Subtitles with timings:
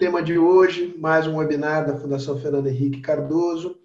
[0.00, 3.76] tema de hoje, mais um webinar da Fundação Fernando Henrique Cardoso.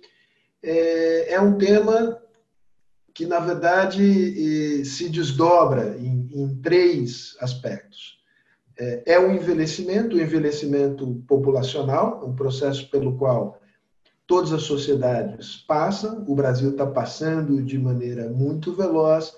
[0.64, 2.18] É, é um tema
[3.14, 8.18] que, na verdade, se desdobra em, em três aspectos.
[8.80, 13.60] É, é o envelhecimento, o envelhecimento populacional, um processo pelo qual
[14.26, 19.34] todas as sociedades passam, o Brasil está passando de maneira muito veloz,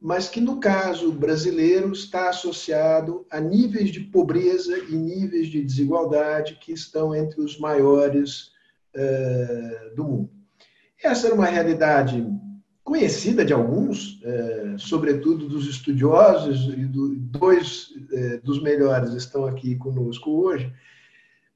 [0.00, 6.58] mas que no caso brasileiro está associado a níveis de pobreza e níveis de desigualdade
[6.58, 8.52] que estão entre os maiores
[8.96, 10.30] uh, do mundo.
[11.02, 12.26] Essa era uma realidade
[12.82, 19.76] conhecida de alguns, uh, sobretudo dos estudiosos, e do, dois uh, dos melhores estão aqui
[19.76, 20.72] conosco hoje,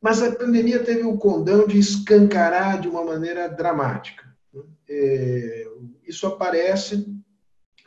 [0.02, 4.22] mas a pandemia teve o condão de escancarar de uma maneira dramática.
[6.06, 7.06] Isso aparece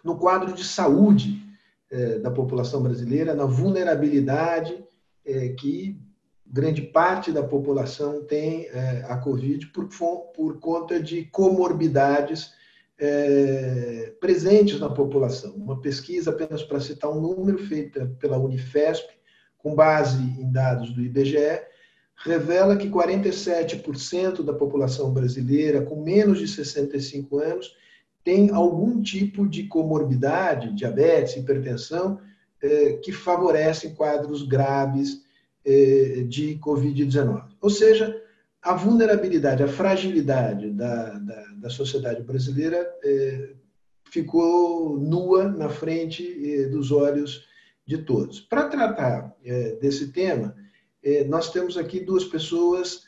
[0.08, 1.46] no quadro de saúde
[1.92, 4.82] é, da população brasileira, na vulnerabilidade
[5.26, 6.02] é, que
[6.46, 12.56] grande parte da população tem é, a Covid por, conta de comorbidades
[14.20, 15.54] presentes na população.
[15.54, 19.08] Uma pesquisa, apenas para citar um número, feita pela Unifesp,
[19.60, 21.62] com base em dados do IBGE,
[22.26, 27.76] revela que 47% da população brasileira com menos de 65 anos
[28.28, 32.20] tem algum tipo de comorbidade, diabetes, hipertensão,
[32.62, 35.24] eh, que favorecem quadros graves
[35.64, 37.46] eh, de Covid-19.
[37.62, 38.22] Ou seja,
[38.62, 43.52] a vulnerabilidade, a fragilidade da, da, da sociedade brasileira eh,
[44.12, 47.46] ficou nua na frente dos olhos
[47.86, 48.42] de todos.
[48.42, 49.34] Para tratar
[49.82, 50.54] desse tema,
[51.30, 53.04] nós temos aqui duas pessoas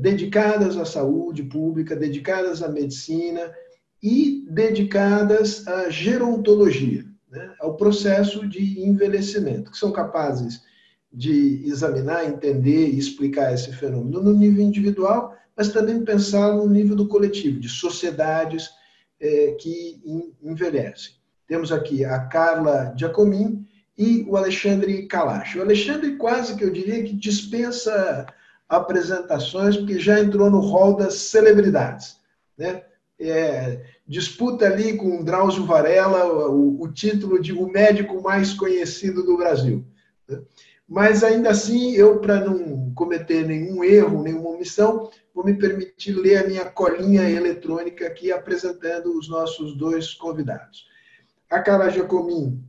[0.00, 3.52] dedicadas à saúde pública, dedicadas à medicina,
[4.02, 10.62] e dedicadas à gerontologia, né, ao processo de envelhecimento, que são capazes
[11.12, 16.94] de examinar, entender e explicar esse fenômeno no nível individual, mas também pensar no nível
[16.94, 18.68] do coletivo, de sociedades
[19.18, 20.00] é, que
[20.42, 21.14] envelhecem.
[21.48, 25.56] Temos aqui a Carla Giacomin e o Alexandre Kalash.
[25.56, 28.26] O Alexandre quase que eu diria que dispensa
[28.68, 32.16] apresentações, porque já entrou no rol das celebridades.
[32.58, 32.82] Né?
[33.18, 39.36] É, disputa ali com Drauzio Varela o, o, título de o médico mais conhecido do
[39.36, 39.84] Brasil.
[40.28, 40.40] Né?
[40.88, 46.44] Mas ainda assim, eu, para não cometer nenhum erro, nenhuma omissão, vou me permitir ler
[46.44, 50.86] a minha colinha eletrônica aqui apresentando os nossos dois convidados.
[51.50, 52.62] A Carla Giacomin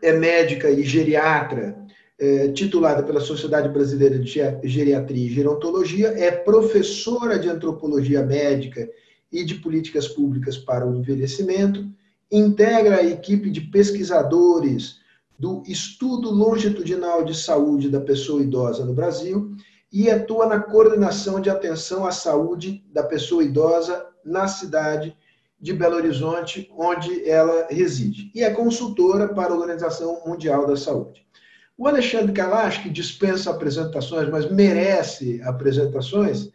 [0.00, 1.76] é médica e geriatra,
[2.18, 8.88] é, titulada pela Sociedade Brasileira de Geriatria e Gerontologia, é professora de antropologia médica
[9.32, 11.86] e de Políticas Públicas para o Envelhecimento,
[12.30, 15.00] integra a equipe de pesquisadores
[15.38, 19.56] do Estudo Longitudinal de Saúde da Pessoa Idosa no Brasil
[19.92, 25.14] e atua na coordenação de atenção à saúde da pessoa idosa na cidade
[25.60, 28.30] de Belo Horizonte, onde ela reside.
[28.34, 31.24] E é consultora para a Organização Mundial da Saúde.
[31.76, 36.50] O Alexandre Kalash, que dispensa apresentações, mas merece apresentações,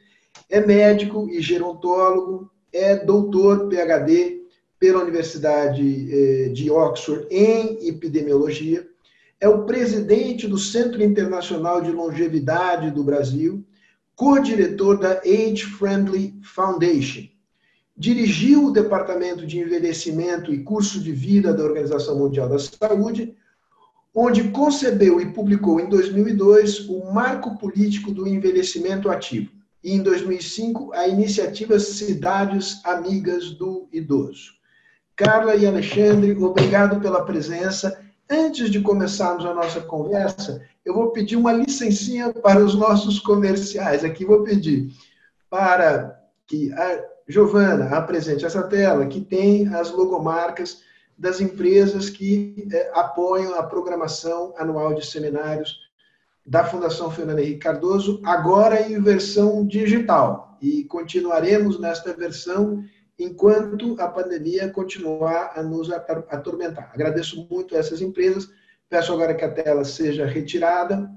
[0.50, 4.38] é médico e gerontólogo, é doutor PhD
[4.80, 8.88] pela Universidade eh, de Oxford em epidemiologia,
[9.40, 13.64] é o presidente do Centro Internacional de Longevidade do Brasil,
[14.16, 17.28] co-diretor da Age Friendly Foundation.
[17.96, 23.36] Dirigiu o Departamento de Envelhecimento e Curso de Vida da Organização Mundial da Saúde,
[24.14, 30.94] onde concebeu e publicou em 2002 o Marco Político do Envelhecimento Ativo e, em 2005,
[30.94, 34.54] a iniciativa Cidades Amigas do Idoso.
[35.16, 38.00] Carla e Alexandre, obrigado pela presença.
[38.30, 44.04] Antes de começarmos a nossa conversa, eu vou pedir uma licencinha para os nossos comerciais.
[44.04, 44.92] Aqui vou pedir
[45.50, 50.82] para que a Giovana apresente essa tela, que tem as logomarcas
[51.18, 55.87] das empresas que eh, apoiam a programação anual de seminários
[56.48, 60.58] da Fundação Fernando Henrique Cardoso, agora em versão digital.
[60.62, 62.84] E continuaremos nesta versão
[63.20, 66.90] enquanto a pandemia continuar a nos atormentar.
[66.94, 68.50] Agradeço muito a essas empresas.
[68.90, 71.12] Peço agora que a tela seja retirada.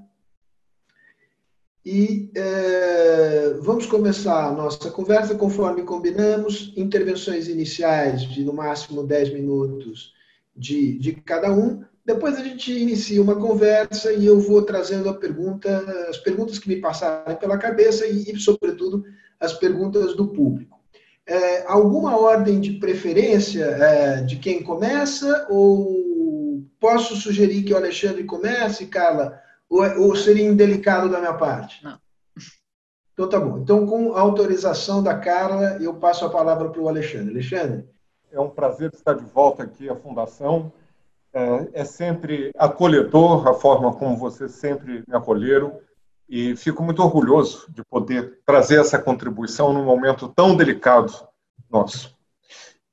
[1.85, 6.73] E é, vamos começar a nossa conversa conforme combinamos.
[6.75, 10.13] Intervenções iniciais de no máximo 10 minutos
[10.55, 11.83] de, de cada um.
[12.05, 15.69] Depois a gente inicia uma conversa e eu vou trazendo a pergunta,
[16.09, 19.03] as perguntas que me passarem pela cabeça e, e sobretudo,
[19.39, 20.79] as perguntas do público.
[21.25, 28.23] É, alguma ordem de preferência é, de quem começa ou posso sugerir que o Alexandre
[28.23, 29.39] comece, Carla,
[29.69, 31.83] Ou, é, ou seria indelicado da minha parte?
[31.83, 31.99] Não.
[33.13, 33.59] Então tá bom.
[33.59, 37.29] Então, com a autorização da Carla, eu passo a palavra para o Alexandre.
[37.29, 37.87] Alexandre.
[38.31, 40.71] É um prazer estar de volta aqui à Fundação.
[41.33, 45.79] É, é sempre acolhedor a forma como vocês sempre me acolheram
[46.27, 51.13] e fico muito orgulhoso de poder trazer essa contribuição num momento tão delicado
[51.69, 52.17] nosso.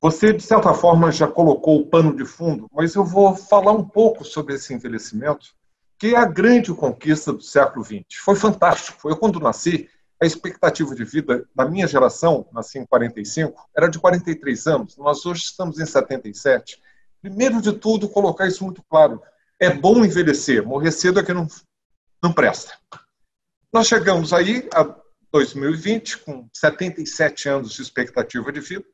[0.00, 3.84] Você, de certa forma, já colocou o pano de fundo, mas eu vou falar um
[3.84, 5.54] pouco sobre esse envelhecimento,
[5.98, 8.04] que é a grande conquista do século XX.
[8.24, 9.00] Foi fantástico.
[9.00, 9.88] Foi quando nasci,
[10.20, 14.96] a expectativa de vida da minha geração, nasci em 45, era de 43 anos.
[14.96, 16.80] Nós hoje estamos em 77.
[17.20, 19.22] Primeiro de tudo, colocar isso muito claro.
[19.60, 21.46] É bom envelhecer, morrer cedo é que não,
[22.22, 22.74] não presta.
[23.72, 24.94] Nós chegamos aí a
[25.32, 28.84] 2020 com 77 anos de expectativa de vida.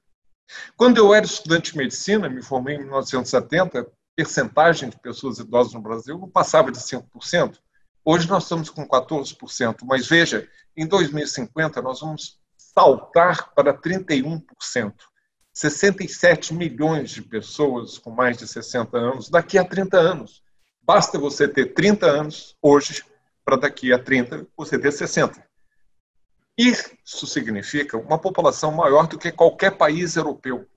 [0.77, 3.87] Quando eu era estudante de medicina, me formei em 1970, a
[4.17, 7.59] percentagem de pessoas idosas no Brasil não passava de 5%.
[8.05, 14.43] Hoje nós estamos com 14%, mas veja, em 2050 nós vamos saltar para 31%.
[15.55, 20.43] 67 milhões de pessoas com mais de 60 anos daqui a 30 anos.
[20.83, 23.05] Basta você ter 30 anos hoje
[23.45, 25.47] para daqui a 30 você ter 60.
[26.59, 30.69] Isso significa uma população maior do que qualquer país europeu.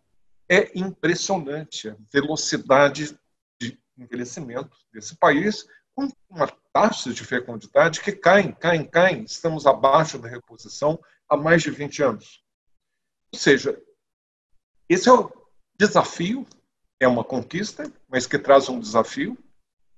[0.47, 3.17] É impressionante a velocidade
[3.59, 9.23] de envelhecimento desse país, com uma taxa de fecundidade que caem, caem, caem.
[9.23, 12.43] Estamos abaixo da reposição há mais de 20 anos.
[13.33, 13.79] Ou seja,
[14.89, 15.31] esse é o
[15.77, 16.45] desafio,
[16.99, 19.37] é uma conquista, mas que traz um desafio.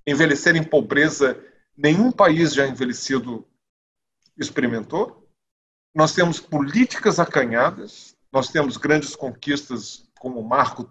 [0.06, 1.42] Envelhecer em pobreza,
[1.78, 3.48] nenhum país já envelhecido
[4.38, 5.28] experimentou.
[5.94, 10.88] Nós temos políticas acanhadas, nós temos grandes conquistas como marcos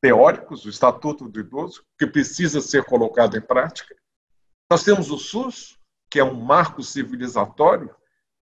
[0.00, 3.94] teóricos, o Estatuto do Idoso, que precisa ser colocado em prática.
[4.70, 5.78] Nós temos o SUS,
[6.10, 7.94] que é um marco civilizatório,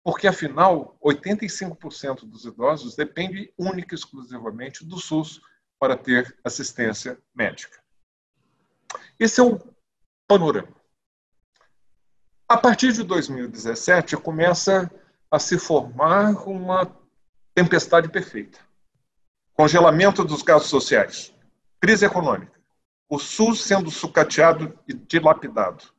[0.07, 5.41] porque, afinal, 85% dos idosos dependem única e exclusivamente do SUS
[5.81, 7.83] para ter assistência médica.
[9.19, 9.59] Esse é o
[10.29, 10.73] panorama.
[12.49, 14.89] A partir de 2017, começa
[15.29, 16.97] a se formar uma
[17.53, 18.61] tempestade perfeita.
[19.55, 21.35] Congelamento dos gastos sociais,
[21.81, 22.61] crise econômica,
[23.09, 25.93] o SUS sendo sucateado e dilapidado,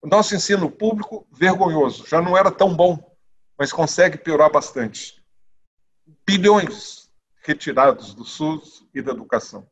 [0.00, 3.11] o nosso ensino público, vergonhoso, já não era tão bom,
[3.58, 5.22] mas consegue piorar bastante.
[6.26, 7.10] Bilhões
[7.42, 9.68] retirados do SUS e da educação.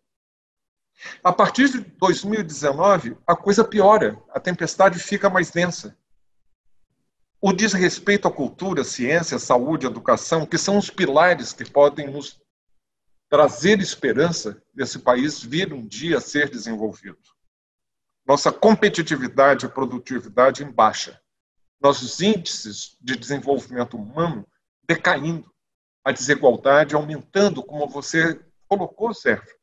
[1.25, 5.97] A partir de 2019, a coisa piora, a tempestade fica mais densa.
[7.41, 12.41] O desrespeito à cultura, ciência, saúde, educação, que são os pilares que podem nos
[13.31, 17.19] trazer esperança desse país vir um dia a ser desenvolvido
[18.31, 21.21] nossa competitividade e produtividade em baixa,
[21.81, 24.47] nossos índices de desenvolvimento humano
[24.87, 25.51] decaindo,
[26.05, 29.55] a desigualdade aumentando, como você colocou, Sérgio.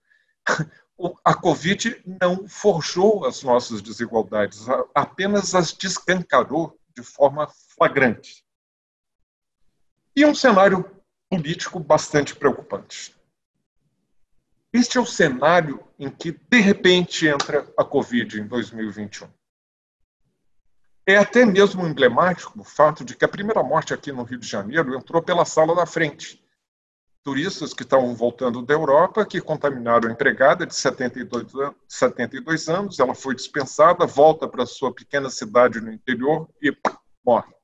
[1.23, 4.65] A Covid não forjou as nossas desigualdades,
[4.95, 8.43] apenas as descancarou de forma flagrante.
[10.15, 10.89] E um cenário
[11.29, 13.15] político bastante preocupante.
[14.73, 19.29] Este é o cenário em que, de repente, entra a Covid em 2021.
[21.09, 24.45] É até mesmo emblemático o fato de que a primeira morte aqui no Rio de
[24.45, 26.45] Janeiro entrou pela sala da frente.
[27.23, 32.99] Turistas que estavam voltando da Europa, que contaminaram a empregada de 72 anos, 72 anos
[32.99, 36.75] ela foi dispensada, volta para sua pequena cidade no interior e
[37.25, 37.55] morre.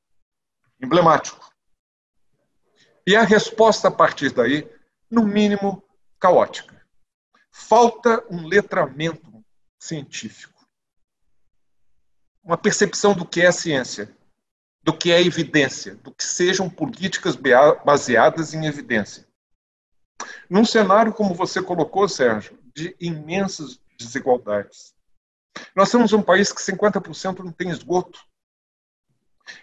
[0.82, 1.51] Emblemático.
[3.06, 4.72] E a resposta a partir daí,
[5.12, 5.84] no mínimo,
[6.18, 6.82] caótica.
[7.51, 9.44] Falta um letramento
[9.77, 10.52] científico,
[12.44, 14.16] uma percepção do que é a ciência,
[14.84, 17.38] do que é evidência, do que sejam políticas
[17.86, 19.26] baseadas em evidência.
[20.50, 24.94] Num cenário, como você colocou, Sérgio, de imensas desigualdades.
[25.76, 28.20] Nós somos um país que 50% não tem esgoto.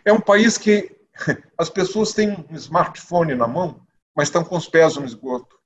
[0.05, 0.97] É um país que
[1.59, 5.59] as pessoas têm um smartphone na mão, mas estão com os pés no esgoto.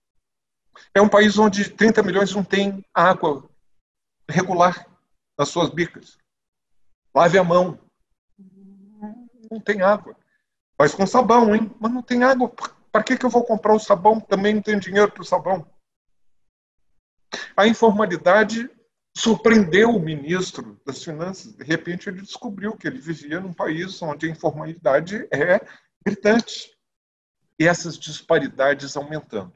[0.93, 3.49] É um país onde 30 milhões não tem água
[4.29, 4.89] regular
[5.39, 6.19] nas suas bicas.
[7.15, 7.79] Lave a mão.
[9.51, 10.17] Não tem água.
[10.79, 11.71] Mas com sabão, hein?
[11.79, 12.53] Mas não tem água.
[12.91, 14.21] Para que, que eu vou comprar o sabão?
[14.21, 15.67] Também não tenho dinheiro para o sabão.
[17.57, 18.69] A informalidade
[19.17, 21.53] surpreendeu o ministro das Finanças.
[21.53, 25.61] De repente, ele descobriu que ele vivia num país onde a informalidade é
[26.05, 26.73] gritante.
[27.59, 29.55] E essas disparidades aumentando.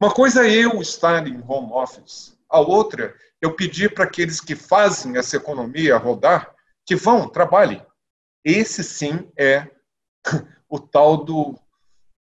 [0.00, 4.54] Uma coisa é eu estar em home office, a outra, eu pedir para aqueles que
[4.54, 6.55] fazem essa economia rodar
[6.86, 7.84] que vão, trabalhem,
[8.44, 9.68] Esse sim é
[10.70, 11.58] o tal do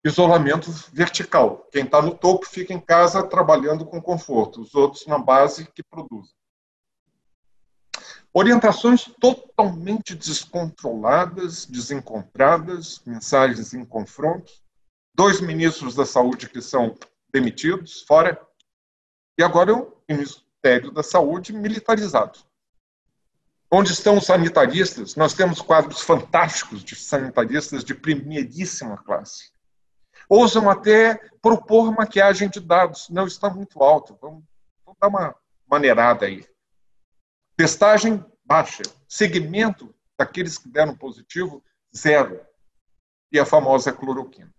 [0.06, 1.68] isolamento vertical.
[1.70, 5.84] Quem está no topo fica em casa trabalhando com conforto, os outros na base que
[5.84, 6.34] produzem.
[8.34, 14.52] Orientações totalmente descontroladas, desencontradas, mensagens em confronto.
[15.14, 16.96] Dois ministros da saúde que são
[17.32, 18.42] demitidos, fora.
[19.38, 22.40] E agora o Ministério da Saúde militarizado.
[23.76, 25.16] Onde estão os sanitaristas?
[25.16, 29.52] Nós temos quadros fantásticos de sanitaristas de primeiríssima classe.
[30.30, 33.10] Ousam até propor maquiagem de dados.
[33.10, 34.16] Não está muito alto.
[34.22, 34.44] Vamos,
[34.86, 35.36] vamos dar uma
[35.68, 36.48] maneirada aí.
[37.58, 38.84] Testagem baixa.
[39.10, 41.66] Segmento daqueles que deram positivo,
[41.98, 42.46] zero.
[43.32, 44.54] E a famosa cloroquina.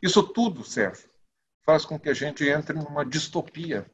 [0.00, 1.10] Isso tudo, Sérgio,
[1.66, 3.84] faz com que a gente entre numa distopia.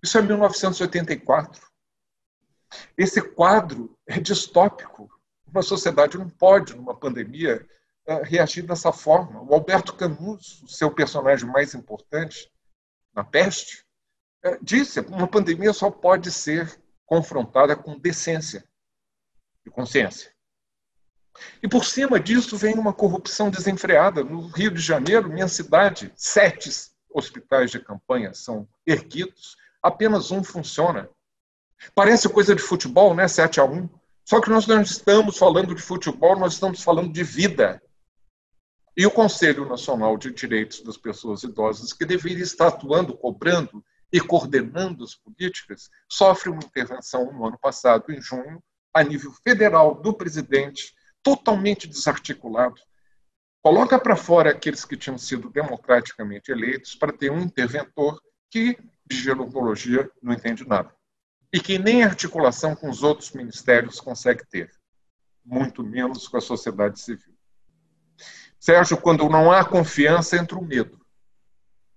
[0.00, 1.69] Isso é 1984.
[2.96, 5.10] Esse quadro é distópico.
[5.46, 7.66] Uma sociedade não pode, numa pandemia,
[8.06, 9.42] eh, reagir dessa forma.
[9.42, 12.50] O Alberto Camus, o seu personagem mais importante
[13.14, 13.84] na peste,
[14.44, 18.64] eh, disse: uma pandemia só pode ser confrontada com decência
[19.66, 20.32] e consciência.
[21.62, 24.22] E por cima disso vem uma corrupção desenfreada.
[24.22, 26.70] No Rio de Janeiro, minha cidade, sete
[27.08, 31.08] hospitais de campanha são erguidos, apenas um funciona.
[31.94, 33.26] Parece coisa de futebol, né?
[33.26, 33.88] 7 a 1.
[34.24, 37.82] Só que nós não estamos falando de futebol, nós estamos falando de vida.
[38.96, 43.82] E o Conselho Nacional de Direitos das Pessoas Idosas, que deveria estar atuando, cobrando
[44.12, 49.94] e coordenando as políticas, sofre uma intervenção no ano passado, em junho, a nível federal,
[49.94, 52.80] do presidente, totalmente desarticulado.
[53.62, 58.20] Coloca para fora aqueles que tinham sido democraticamente eleitos para ter um interventor
[58.50, 60.92] que de gerontologia não entende nada
[61.52, 64.70] e que nem articulação com os outros ministérios consegue ter,
[65.44, 67.34] muito menos com a sociedade civil.
[68.58, 71.00] Sérgio, quando não há confiança, entra o medo.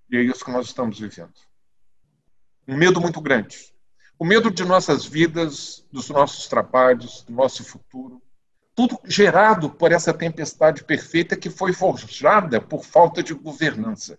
[0.10, 1.34] E é isso que nós estamos vivendo.
[2.68, 3.74] Um medo muito grande.
[4.18, 8.22] O medo de nossas vidas, dos nossos trabalhos, do nosso futuro.
[8.74, 14.18] Tudo gerado por essa tempestade perfeita que foi forjada por falta de governança.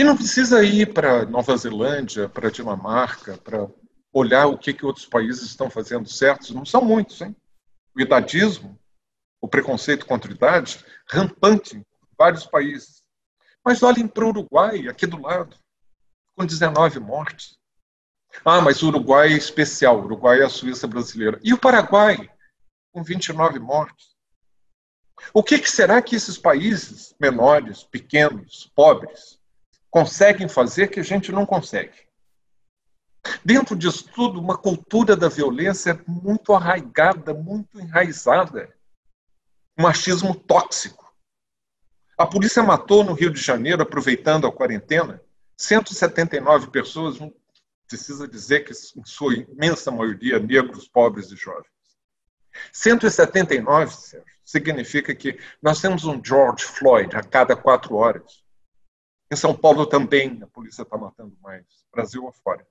[0.00, 3.68] E não precisa ir para Nova Zelândia, para Dinamarca, para
[4.10, 6.52] olhar o que, que outros países estão fazendo certos.
[6.52, 7.36] Não são muitos, hein?
[7.94, 8.80] O idadismo,
[9.42, 11.84] o preconceito contra a idade, rampante em
[12.16, 13.02] vários países.
[13.62, 15.54] Mas olhem para o Uruguai, aqui do lado,
[16.34, 17.58] com 19 mortes.
[18.42, 21.38] Ah, mas o Uruguai é especial, o Uruguai é a Suíça brasileira.
[21.42, 22.16] E o Paraguai,
[22.90, 24.16] com 29 mortes.
[25.34, 29.38] O que, que será que esses países menores, pequenos, pobres,
[29.90, 32.08] conseguem fazer que a gente não consegue.
[33.44, 38.74] Dentro disso tudo, uma cultura da violência muito arraigada, muito enraizada.
[39.78, 41.12] Um machismo tóxico.
[42.16, 45.22] A polícia matou no Rio de Janeiro, aproveitando a quarentena,
[45.56, 47.18] 179 pessoas,
[47.86, 51.66] precisa dizer que, em sua imensa maioria, negros, pobres e jovens.
[52.72, 58.42] 179, Sérgio, significa que nós temos um George Floyd a cada quatro horas.
[59.32, 62.66] Em São Paulo também a polícia está matando mais, Brasil afora.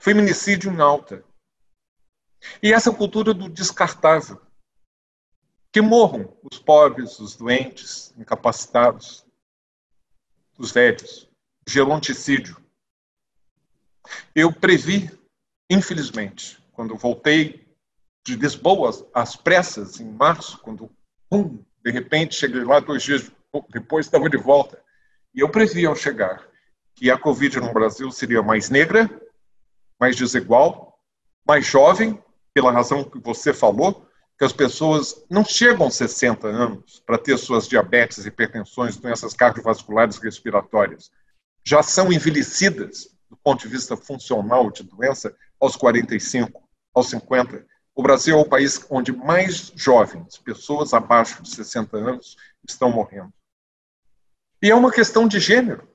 [0.00, 1.24] Feminicídio em alta.
[2.62, 4.40] E essa cultura do descartável.
[5.72, 9.24] Que morram os pobres, os doentes, incapacitados,
[10.58, 11.28] os velhos.
[11.68, 12.56] Geronticídio.
[14.34, 15.10] Eu previ,
[15.70, 17.66] infelizmente, quando voltei
[18.24, 20.90] de Lisboa às pressas, em março, quando,
[21.28, 23.30] pum, de repente, cheguei lá dois dias
[23.70, 24.82] depois estava de volta.
[25.34, 26.46] E eu previa ao chegar
[26.94, 29.08] que a Covid no Brasil seria mais negra,
[30.00, 30.98] mais desigual,
[31.46, 32.22] mais jovem,
[32.54, 34.08] pela razão que você falou,
[34.38, 40.18] que as pessoas não chegam aos 60 anos para ter suas diabetes, hipertensões, doenças cardiovasculares
[40.18, 41.10] respiratórias.
[41.64, 46.62] Já são envelhecidas, do ponto de vista funcional de doença, aos 45,
[46.94, 47.64] aos 50.
[47.94, 52.36] O Brasil é o país onde mais jovens, pessoas abaixo de 60 anos,
[52.66, 53.32] estão morrendo.
[54.66, 55.88] E é uma questão de gênero,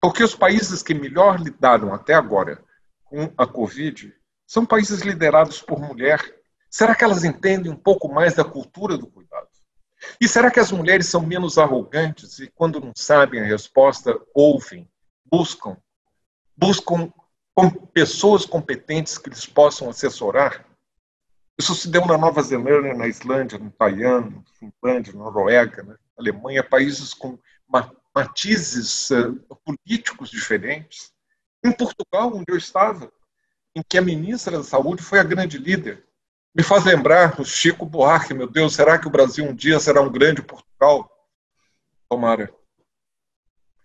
[0.00, 2.64] porque os países que melhor lidaram até agora
[3.04, 4.10] com a Covid
[4.46, 6.18] são países liderados por mulher.
[6.70, 9.48] Será que elas entendem um pouco mais da cultura do cuidado?
[10.18, 14.88] E será que as mulheres são menos arrogantes e, quando não sabem a resposta, ouvem,
[15.30, 15.76] buscam,
[16.56, 17.12] buscam
[17.92, 20.64] pessoas competentes que lhes possam assessorar?
[21.58, 25.98] Isso se deu na Nova Zelândia, na Islândia, no Taiwan, na Finlândia, na Noruega, na
[26.16, 27.38] Alemanha, países com
[28.14, 29.34] matizes uh,
[29.64, 31.12] políticos diferentes.
[31.64, 33.12] Em Portugal, onde eu estava,
[33.74, 36.06] em que a ministra da Saúde foi a grande líder.
[36.54, 40.00] Me faz lembrar o Chico Buarque, meu Deus, será que o Brasil um dia será
[40.00, 41.08] um grande Portugal?
[42.08, 42.52] Tomara.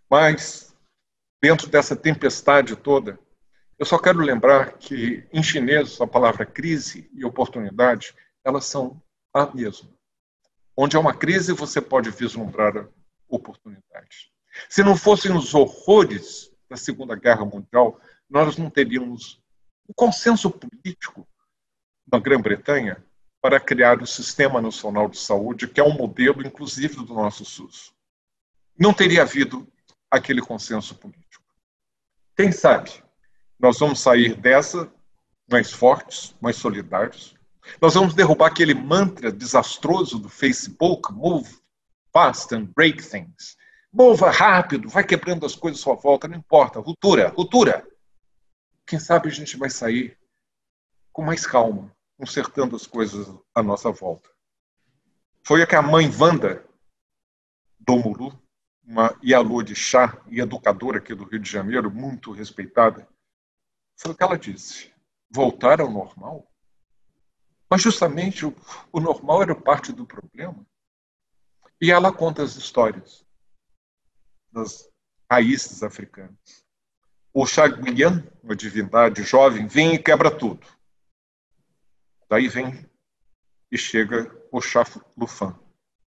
[0.10, 0.76] Mas,
[1.42, 3.20] dentro dessa tempestade toda,
[3.78, 9.02] eu só quero lembrar que, em chinês, a palavra crise e oportunidade, elas são
[9.34, 9.90] a mesma.
[10.76, 12.88] Onde há uma crise, você pode vislumbrar
[13.36, 14.32] oportunidade.
[14.70, 18.00] Se não fossem os horrores da Segunda Guerra Mundial,
[18.30, 19.42] nós não teríamos
[19.88, 21.28] o consenso político
[22.12, 23.04] na Grã-Bretanha
[23.42, 27.94] para criar o Sistema Nacional de Saúde, que é um modelo, inclusive, do nosso SUS.
[28.78, 29.68] Não teria havido
[30.10, 31.46] aquele consenso político.
[32.36, 33.04] Quem sabe
[33.60, 34.92] nós vamos sair dessa
[35.50, 37.36] mais fortes, mais solidários.
[37.82, 41.56] Nós vamos derrubar aquele mantra desastroso do Facebook, move
[42.16, 43.58] fast and break things.
[43.92, 46.80] Mova rápido, vai quebrando as coisas à sua volta, não importa.
[46.80, 47.86] Ruptura, ruptura.
[48.88, 50.18] Quem sabe a gente vai sair
[51.12, 54.30] com mais calma, consertando as coisas à nossa volta.
[55.44, 56.66] Foi a que a mãe Wanda
[57.80, 58.40] do Muru,
[58.86, 63.08] uma Ialô de chá e educadora aqui do Rio de Janeiro, muito respeitada,
[63.98, 64.94] foi o que ela disse.
[65.30, 66.50] Voltar ao normal?
[67.70, 68.56] Mas justamente o,
[68.92, 70.66] o normal era parte do problema.
[71.86, 73.24] E ela conta as histórias
[74.52, 74.90] das
[75.32, 76.66] raízes africanas.
[77.32, 80.66] O Chaguian, uma divindade jovem, vem e quebra tudo.
[82.28, 82.90] Daí vem
[83.72, 84.60] e chega o
[85.16, 85.56] Lufan,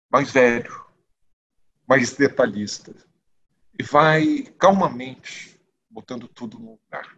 [0.08, 0.86] mais velho,
[1.88, 2.94] mais detalhista,
[3.74, 7.18] e vai calmamente botando tudo no lugar.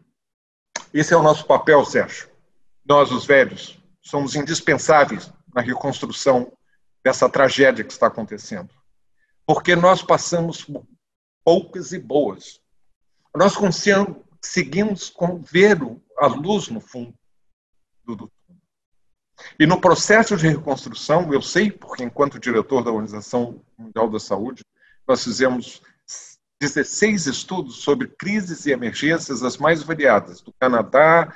[0.94, 2.32] Esse é o nosso papel, Sérgio.
[2.86, 6.57] Nós, os velhos, somos indispensáveis na reconstrução
[7.08, 8.70] dessa tragédia que está acontecendo.
[9.46, 10.68] Porque nós passamos
[11.42, 12.60] poucas e boas.
[13.34, 15.14] Nós conseguimos
[15.50, 15.78] ver
[16.18, 17.14] a luz no fundo
[18.04, 18.62] do túnel.
[19.58, 24.66] E no processo de reconstrução, eu sei, porque enquanto diretor da Organização Mundial da Saúde,
[25.08, 25.82] nós fizemos
[26.60, 31.34] 16 estudos sobre crises e emergências as mais variadas, do Canadá,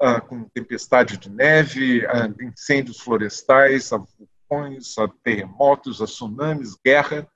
[0.00, 3.92] ah, com tempestade de neve, a incêndios florestais,
[4.98, 7.30] a terremotos, a tsunamis, guerra,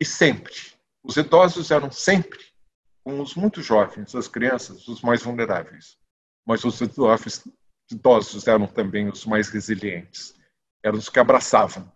[0.00, 2.42] e sempre os idosos eram sempre,
[3.04, 5.98] como os muito jovens, as crianças, os mais vulneráveis.
[6.46, 6.80] Mas os
[7.90, 10.34] idosos eram também os mais resilientes.
[10.82, 11.92] Eram os que abraçavam,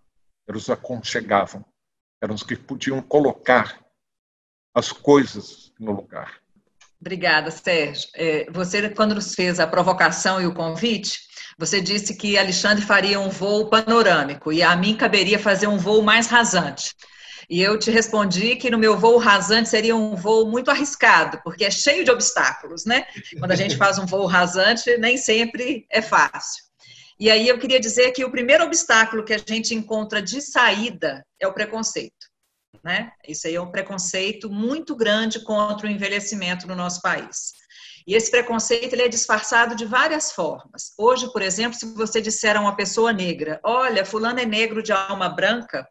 [0.47, 1.65] eram os que aconchegavam,
[2.23, 3.83] eram os que podiam colocar
[4.75, 6.43] as coisas no lugar.
[7.01, 8.09] Obrigada, Sérgio.
[8.15, 11.21] É, você, quando nos fez a provocação e o convite,
[11.57, 16.03] você disse que Alexandre faria um voo panorâmico e a mim caberia fazer um voo
[16.03, 16.95] mais rasante.
[17.49, 21.65] E eu te respondi que no meu voo rasante seria um voo muito arriscado, porque
[21.65, 23.07] é cheio de obstáculos, né?
[23.39, 26.63] Quando a gente faz um voo rasante, nem sempre é fácil.
[27.19, 31.25] E aí eu queria dizer que o primeiro obstáculo que a gente encontra de saída
[31.41, 32.28] é o preconceito.
[32.89, 33.13] Né?
[33.29, 37.53] Isso aí é um preconceito muito grande contra o envelhecimento no nosso país.
[38.07, 40.95] E esse preconceito ele é disfarçado de várias formas.
[40.97, 44.91] Hoje, por exemplo, se você disser a uma pessoa negra, olha, fulano é negro de
[44.91, 45.87] alma branca,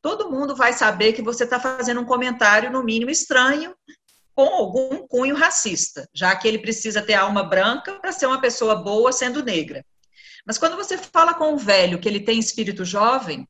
[0.00, 3.74] todo mundo vai saber que você está fazendo um comentário, no mínimo, estranho,
[4.32, 8.76] com algum cunho racista, já que ele precisa ter alma branca para ser uma pessoa
[8.76, 9.84] boa sendo negra.
[10.46, 13.48] Mas quando você fala com um velho que ele tem espírito jovem,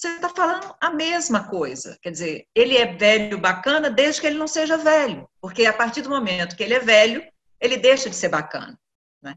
[0.00, 1.98] você está falando a mesma coisa.
[2.00, 6.00] Quer dizer, ele é velho bacana desde que ele não seja velho, porque a partir
[6.00, 7.22] do momento que ele é velho,
[7.60, 8.78] ele deixa de ser bacana.
[9.22, 9.34] Né?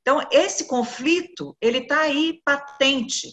[0.00, 3.28] Então, esse conflito, ele está aí patente.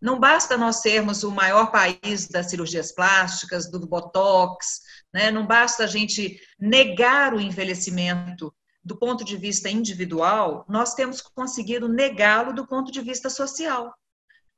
[0.00, 4.80] Não basta nós sermos o maior país das cirurgias plásticas, do botox,
[5.12, 5.30] né?
[5.30, 8.54] não basta a gente negar o envelhecimento
[8.84, 13.94] do ponto de vista individual, nós temos conseguido negá-lo do ponto de vista social.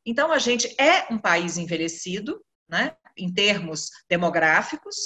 [0.04, 4.96] Então, a gente é um país envelhecido, né, em termos demográficos.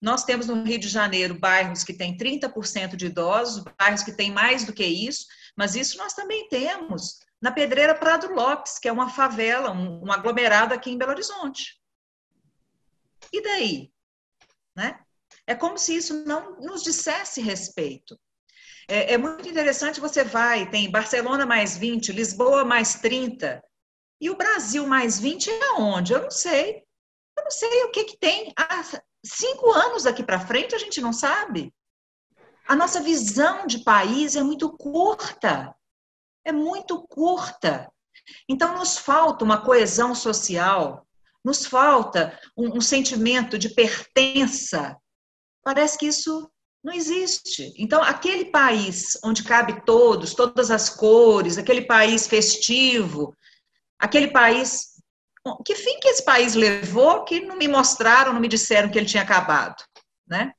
[0.00, 4.30] Nós temos no Rio de Janeiro bairros que têm 30% de idosos, bairros que têm
[4.30, 8.92] mais do que isso, mas isso nós também temos na Pedreira Prado Lopes, que é
[8.92, 11.80] uma favela, um, um aglomerado aqui em Belo Horizonte.
[13.32, 13.92] E daí?
[14.74, 14.98] Né?
[15.46, 18.18] É como se isso não nos dissesse respeito.
[18.88, 23.62] É, é, muito interessante, você vai, tem Barcelona mais 20, Lisboa mais 30,
[24.24, 26.12] e o Brasil mais 20 é onde?
[26.12, 26.82] Eu não sei.
[27.36, 28.52] Eu não sei o que, que tem.
[28.56, 28.82] Há
[29.24, 31.72] cinco anos daqui para frente a gente não sabe.
[32.66, 35.74] A nossa visão de país é muito curta
[36.44, 37.90] é muito curta.
[38.48, 41.06] Então, nos falta uma coesão social,
[41.44, 44.96] nos falta um, um sentimento de pertença.
[45.62, 46.50] Parece que isso
[46.82, 47.72] Não existe.
[47.78, 53.34] Então, aquele país onde cabe todos, todas as cores, aquele país festivo,
[53.98, 54.94] aquele país.
[55.64, 59.06] Que fim que esse país levou que não me mostraram, não me disseram que ele
[59.06, 59.82] tinha acabado,
[60.26, 60.52] né?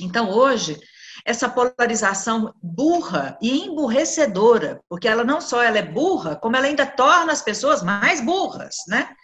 [0.00, 0.78] Então, hoje,
[1.24, 6.86] essa polarização burra e emburrecedora, porque ela não só ela é burra, como ela ainda
[6.86, 9.14] torna as pessoas mais burras, né?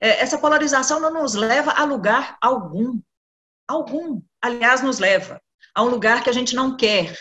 [0.00, 3.00] É, essa polarização não nos leva a lugar algum,
[3.68, 4.20] algum.
[4.42, 5.40] Aliás, nos leva
[5.74, 7.16] a um lugar que a gente não quer,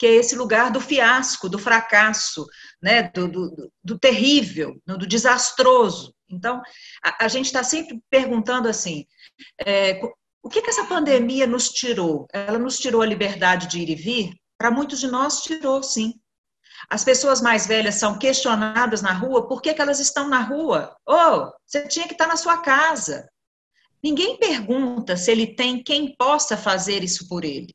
[0.00, 2.46] que é esse lugar do fiasco, do fracasso,
[2.80, 6.14] né, do, do, do terrível, do desastroso.
[6.26, 6.62] Então,
[7.04, 9.04] a, a gente está sempre perguntando assim:
[9.60, 10.00] é,
[10.42, 12.26] o que, que essa pandemia nos tirou?
[12.32, 14.34] Ela nos tirou a liberdade de ir e vir?
[14.56, 16.14] Para muitos de nós, tirou, sim.
[16.88, 20.96] As pessoas mais velhas são questionadas na rua por que, que elas estão na rua.
[21.06, 23.28] Oh, você tinha que estar na sua casa.
[24.02, 27.74] Ninguém pergunta se ele tem quem possa fazer isso por ele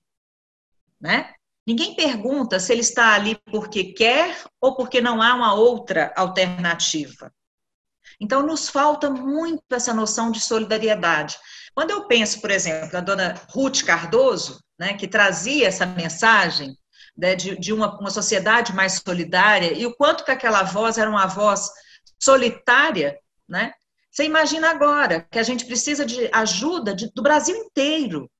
[0.99, 1.33] né?
[1.65, 7.33] Ninguém pergunta se ele está ali porque quer ou porque não há uma outra alternativa.
[8.19, 11.37] Então, nos falta muito essa noção de solidariedade.
[11.73, 16.77] Quando eu penso, por exemplo, na dona Ruth Cardoso, né, que trazia essa mensagem
[17.17, 21.09] né, de, de uma, uma sociedade mais solidária, e o quanto que aquela voz era
[21.09, 21.69] uma voz
[22.19, 23.73] solitária, né?
[24.11, 28.31] Você imagina agora que a gente precisa de ajuda de, do Brasil inteiro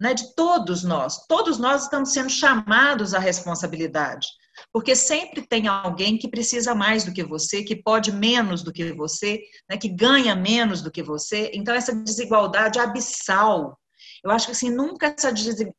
[0.00, 1.26] né, de todos nós.
[1.28, 4.26] Todos nós estamos sendo chamados à responsabilidade,
[4.72, 8.92] porque sempre tem alguém que precisa mais do que você, que pode menos do que
[8.92, 11.50] você, né, que ganha menos do que você.
[11.52, 13.78] Então, essa desigualdade abissal.
[14.24, 15.32] Eu acho que assim, nunca essa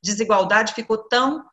[0.03, 1.43] desigualdade ficou tão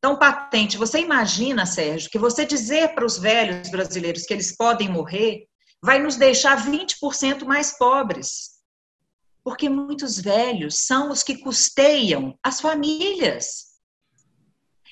[0.00, 0.76] tão patente.
[0.76, 5.46] Você imagina, Sérgio, que você dizer para os velhos brasileiros que eles podem morrer
[5.80, 8.51] vai nos deixar 20% mais pobres
[9.44, 13.72] porque muitos velhos são os que custeiam as famílias.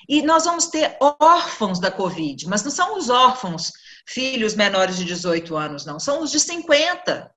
[0.07, 3.71] E nós vamos ter órfãos da Covid, mas não são os órfãos
[4.07, 7.33] filhos menores de 18 anos, não, são os de 50,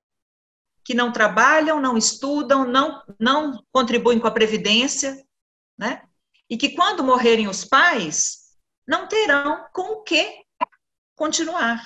[0.83, 5.23] que não trabalham, não estudam, não, não contribuem com a Previdência,
[5.77, 6.03] né?
[6.49, 8.45] E que quando morrerem os pais,
[8.87, 10.43] não terão com o que
[11.15, 11.83] continuar.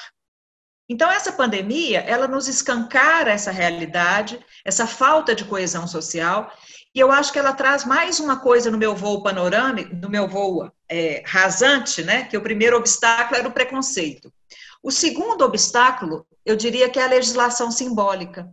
[0.90, 6.52] Então, essa pandemia, ela nos escancara essa realidade, essa falta de coesão social,
[6.96, 10.28] e eu acho que ela traz mais uma coisa no meu voo panorâmico, no meu
[10.28, 12.26] voo é, rasante, né?
[12.26, 14.34] Que o primeiro obstáculo era o preconceito.
[14.82, 18.50] O segundo obstáculo, eu diria que é a legislação simbólica.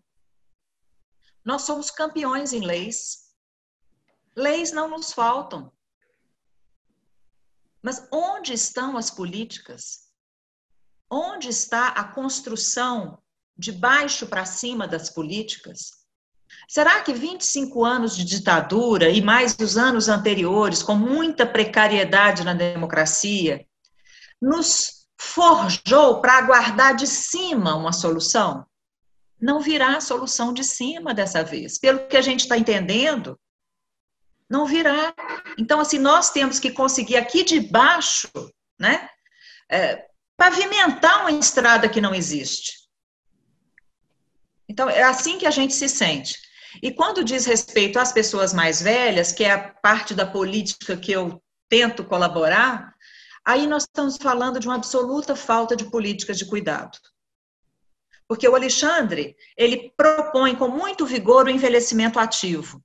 [1.43, 3.31] Nós somos campeões em leis.
[4.37, 5.73] Leis não nos faltam.
[7.81, 10.06] Mas onde estão as políticas?
[11.11, 13.19] Onde está a construção
[13.57, 16.07] de baixo para cima das políticas?
[16.69, 22.55] Será que 25 anos de ditadura e mais os anos anteriores, com muita precariedade na
[22.55, 23.65] democracia,
[24.41, 28.67] nos forjou para aguardar de cima uma solução?
[29.41, 31.79] Não virá a solução de cima dessa vez.
[31.79, 33.39] Pelo que a gente está entendendo,
[34.49, 35.15] não virá.
[35.59, 38.29] Então, assim, nós temos que conseguir aqui de baixo,
[38.79, 39.09] né?
[39.71, 42.73] É, pavimentar uma estrada que não existe.
[44.69, 46.35] Então, é assim que a gente se sente.
[46.83, 51.13] E quando diz respeito às pessoas mais velhas, que é a parte da política que
[51.13, 52.95] eu tento colaborar,
[53.45, 56.99] aí nós estamos falando de uma absoluta falta de políticas de cuidado.
[58.29, 62.83] Porque o Alexandre, ele propõe com muito vigor o envelhecimento ativo.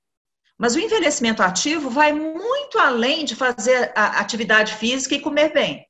[0.57, 5.85] Mas o envelhecimento ativo vai muito além de fazer a atividade física e comer bem.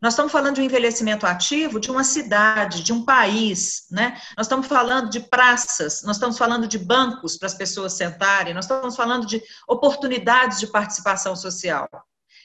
[0.00, 4.20] Nós estamos falando de um envelhecimento ativo de uma cidade, de um país, né?
[4.36, 8.66] Nós estamos falando de praças, nós estamos falando de bancos para as pessoas sentarem, nós
[8.66, 11.88] estamos falando de oportunidades de participação social.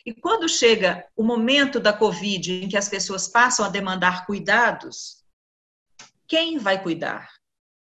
[0.05, 5.23] E quando chega o momento da Covid, em que as pessoas passam a demandar cuidados,
[6.27, 7.29] quem vai cuidar?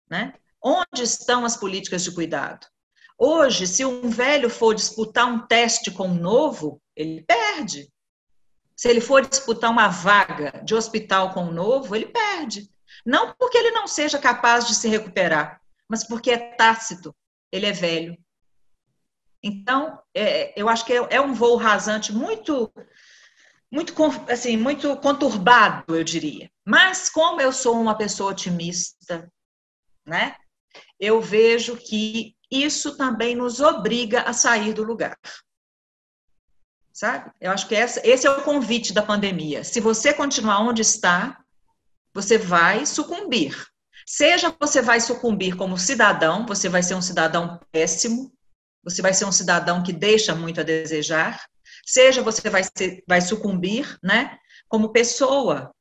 [0.09, 0.33] Né?
[0.61, 2.65] Onde estão as políticas de cuidado?
[3.17, 7.87] Hoje, se um velho for disputar um teste com um novo, ele perde.
[8.81, 12.67] Se ele for disputar uma vaga de hospital com o novo, ele perde.
[13.05, 17.15] Não porque ele não seja capaz de se recuperar, mas porque é tácito,
[17.51, 18.17] ele é velho.
[19.43, 22.73] Então, é, eu acho que é, é, um voo rasante muito,
[23.71, 23.93] muito,
[24.27, 26.49] assim, muito conturbado, eu diria.
[26.65, 29.31] Mas como eu sou uma pessoa otimista,
[30.03, 30.35] né?
[30.99, 35.15] Eu vejo que isso também nos obriga a sair do lugar
[36.93, 37.31] sabe?
[37.39, 39.63] Eu acho que essa, esse é o convite da pandemia.
[39.63, 41.37] Se você continuar onde está,
[42.13, 43.55] você vai sucumbir.
[44.05, 48.31] Seja você vai sucumbir como cidadão, você vai ser um cidadão péssimo,
[48.83, 51.45] você vai ser um cidadão que deixa muito a desejar,
[51.85, 55.73] seja você vai, ser, vai sucumbir, né, como pessoa.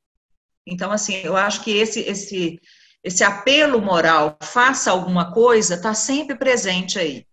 [0.66, 2.60] Então, assim, eu acho que esse, esse,
[3.02, 7.26] esse apelo moral, faça alguma coisa, está sempre presente aí.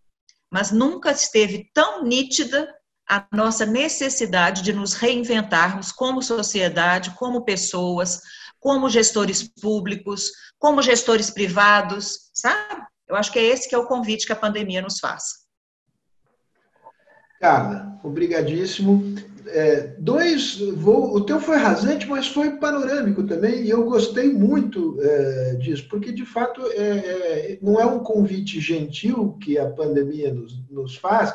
[0.49, 2.73] Mas nunca esteve tão nítida
[3.07, 8.21] a nossa necessidade de nos reinventarmos como sociedade, como pessoas,
[8.59, 12.81] como gestores públicos, como gestores privados, sabe?
[13.07, 15.47] Eu acho que é esse que é o convite que a pandemia nos faz.
[17.39, 19.15] Carla, obrigadíssimo.
[19.47, 24.97] É, dois, vou, o teu foi rasante, mas foi panorâmico também, e eu gostei muito
[24.99, 30.33] é, disso, porque de fato é, é não é um convite gentil que a pandemia
[30.33, 31.33] nos, nos faz,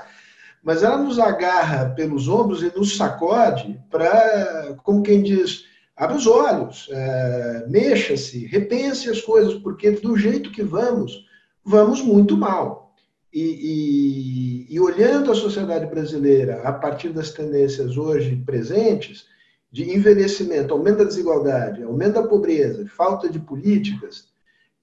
[0.62, 5.64] mas ela nos agarra pelos ombros e nos sacode para, como quem diz,
[5.96, 11.26] abre os olhos, é, mexa-se, repense as coisas, porque do jeito que vamos,
[11.64, 12.94] vamos muito mal.
[13.32, 19.24] E, e, e, olhando a sociedade brasileira a partir das tendências hoje presentes,
[19.72, 24.28] de envelhecimento, aumento da desigualdade, aumento da pobreza, falta de políticas,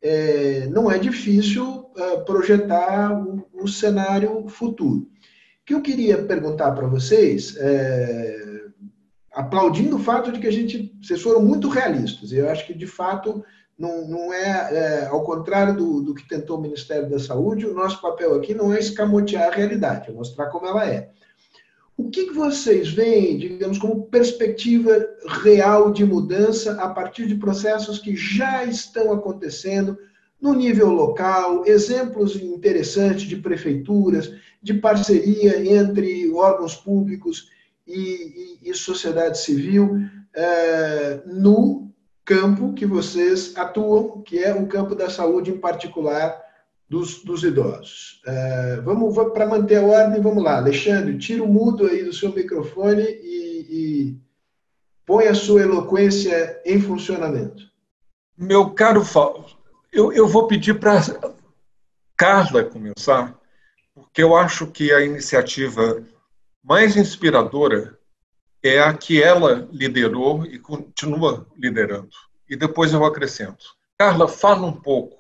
[0.02, 5.08] é, não é difícil é, projetar um, um, cenário futuro.
[5.70, 8.66] Que eu queria perguntar para vocês, é,
[9.32, 12.88] aplaudindo o fato de que a gente, vocês foram muito realistas, eu acho que de
[12.88, 13.46] fato
[13.78, 17.76] não, não é, é, ao contrário do, do que tentou o Ministério da Saúde, o
[17.76, 21.12] nosso papel aqui não é escamotear a realidade, é mostrar como ela é.
[21.96, 25.08] O que, que vocês veem, digamos, como perspectiva
[25.44, 29.96] real de mudança a partir de processos que já estão acontecendo
[30.42, 37.50] no nível local, exemplos interessantes de prefeituras, de parceria entre órgãos públicos
[37.88, 41.92] e, e, e sociedade civil é, no
[42.26, 46.40] campo que vocês atuam, que é o campo da saúde, em particular
[46.88, 48.22] dos, dos idosos.
[48.26, 50.58] É, vamos para manter a ordem, vamos lá.
[50.58, 54.18] Alexandre, tira o mudo aí do seu microfone e, e
[55.06, 57.64] põe a sua eloquência em funcionamento.
[58.38, 59.58] Meu caro Fausto,
[59.92, 61.02] eu, eu vou pedir para
[62.16, 63.39] Carla começar,
[63.94, 66.04] porque eu acho que a iniciativa
[66.64, 67.98] mais inspiradora
[68.64, 72.10] é a que ela liderou e continua liderando.
[72.50, 73.66] E depois eu acrescento.
[73.98, 75.18] Carla, fala um pouco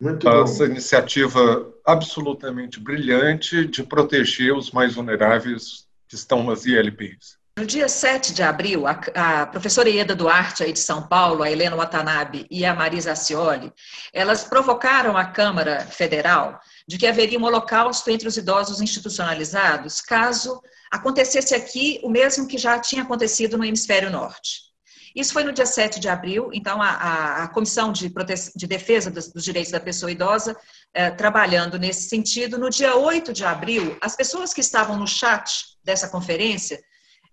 [0.00, 7.36] dessa iniciativa absolutamente brilhante de proteger os mais vulneráveis que estão nas ILPs.
[7.58, 11.50] No dia 7 de abril, a, a, professora Ieda Duarte, aí de São Paulo, a
[11.50, 13.72] Helena Watanabe e a Marisa Acioli,
[14.12, 20.62] elas provocaram a Câmara Federal de que haveria um holocausto entre os idosos institucionalizados caso
[20.90, 24.66] acontecesse aqui o mesmo que já tinha acontecido no Hemisfério Norte.
[25.14, 28.10] Isso foi no dia 7 de abril, então a, a, a Comissão de,
[28.56, 30.56] de, Defesa dos, dos, Direitos da Pessoa Idosa,
[30.94, 32.58] eh, trabalhando nesse sentido.
[32.58, 36.80] No dia 8 de abril, as pessoas que estavam no chat dessa conferência,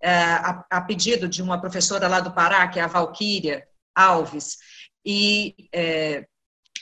[0.02, 4.58] eh, a, a, pedido de uma professora lá do Pará, que é a Valquíria Alves,
[5.06, 6.26] e eh,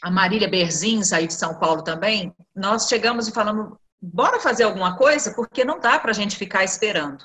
[0.01, 4.97] a Marília Berzins, aí de São Paulo também, nós chegamos e falamos, bora fazer alguma
[4.97, 7.23] coisa, porque não dá para a gente ficar esperando.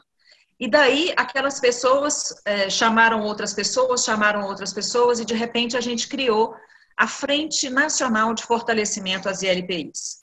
[0.61, 5.81] E daí aquelas pessoas é, chamaram outras pessoas, chamaram outras pessoas, e de repente a
[5.81, 6.55] gente criou
[6.97, 10.19] a Frente Nacional de Fortalecimento às ILPIs.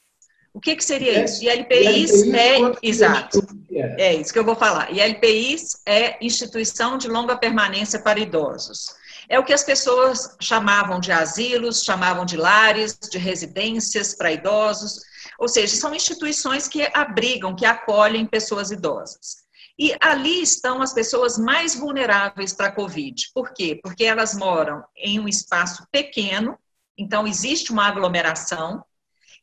[0.54, 1.44] O que, que seria é, isso?
[1.44, 4.90] ILPIs, ILPIs é, exato, é isso que eu vou falar.
[4.92, 8.96] ILPIs é Instituição de Longa Permanência para Idosos.
[9.30, 15.02] É o que as pessoas chamavam de asilos, chamavam de lares, de residências para idosos,
[15.40, 19.46] ou seja, são instituições que abrigam, que acolhem pessoas idosas.
[19.78, 23.30] E ali estão as pessoas mais vulneráveis para a Covid.
[23.34, 23.80] Por quê?
[23.84, 26.58] Porque elas moram em um espaço pequeno,
[26.98, 28.86] então existe uma aglomeração,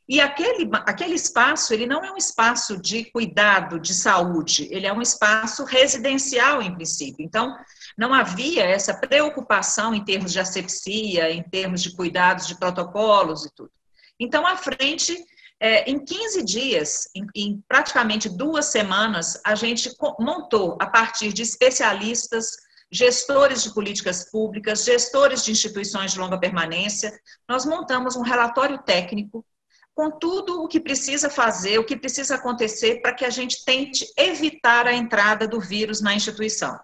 [0.08, 4.92] e aquele, aquele espaço, ele não é um espaço de cuidado, de saúde, ele é
[4.92, 7.24] um espaço residencial, em princípio.
[7.24, 7.56] Então,
[7.96, 13.50] não havia essa preocupação em termos de asepsia, em termos de cuidados de protocolos e
[13.54, 13.70] tudo.
[14.18, 15.16] Então, à frente
[15.62, 21.42] é, em 15 dias, em, em, praticamente duas semanas, a gente montou, a partir de
[21.42, 22.56] especialistas,
[22.90, 27.16] gestores de políticas públicas, gestores de instituições de longa permanência,
[27.48, 29.46] nós montamos um relatório técnico
[29.94, 34.04] com tudo o que precisa fazer, o que precisa acontecer para que a gente tente
[34.16, 36.76] evitar a entrada do vírus na instituição.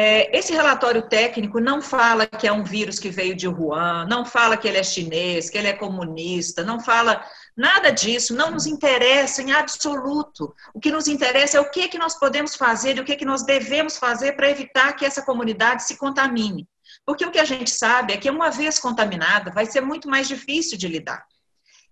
[0.00, 4.24] É, esse relatório técnico não fala que é um vírus que veio de Wuhan, não
[4.24, 7.20] fala que ele é chinês, que ele é comunista, não fala
[7.56, 10.54] nada disso, não nos interessa em absoluto.
[10.72, 13.24] O que nos interessa é o que, que nós podemos fazer e o que, que
[13.24, 16.64] nós devemos fazer para evitar que essa comunidade se contamine.
[17.04, 20.28] Porque o que a gente sabe é que, uma vez contaminada, vai ser muito mais
[20.28, 21.26] difícil de lidar.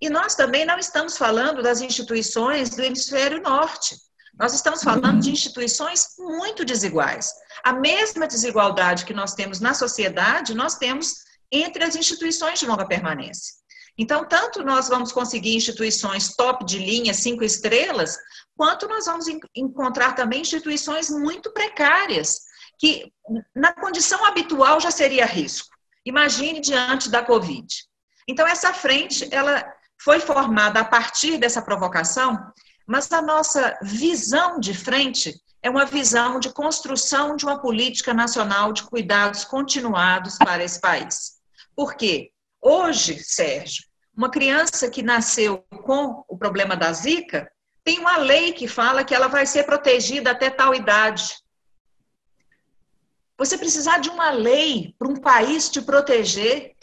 [0.00, 3.96] E nós também não estamos falando das instituições do hemisfério norte.
[4.38, 7.32] Nós estamos falando de instituições muito desiguais.
[7.64, 12.86] A mesma desigualdade que nós temos na sociedade, nós temos entre as instituições de longa
[12.86, 13.54] permanência.
[13.98, 18.18] Então, tanto nós vamos conseguir instituições top de linha, cinco estrelas,
[18.54, 22.40] quanto nós vamos encontrar também instituições muito precárias,
[22.78, 23.10] que
[23.54, 25.74] na condição habitual já seria risco.
[26.04, 27.66] Imagine diante da Covid.
[28.28, 29.64] Então, essa frente, ela
[29.98, 32.38] foi formada a partir dessa provocação,
[32.86, 38.72] mas a nossa visão de frente é uma visão de construção de uma política nacional
[38.72, 41.40] de cuidados continuados para esse país.
[41.74, 42.30] Por quê?
[42.62, 43.84] Hoje, Sérgio,
[44.16, 47.50] uma criança que nasceu com o problema da Zika,
[47.84, 51.34] tem uma lei que fala que ela vai ser protegida até tal idade.
[53.38, 56.74] Você precisar de uma lei para um país te proteger,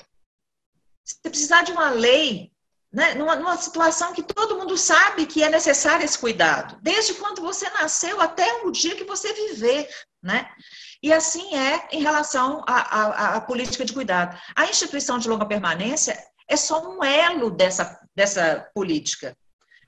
[1.04, 2.53] você precisar de uma lei
[2.94, 7.42] né, numa, numa, situação que todo mundo sabe que é necessário esse cuidado, desde quando
[7.42, 9.90] você nasceu até o dia que você viver,
[10.22, 10.48] né?
[11.02, 14.40] E assim é em relação à, à, à política de cuidado.
[14.56, 19.36] A instituição de longa permanência é só um elo dessa, dessa política.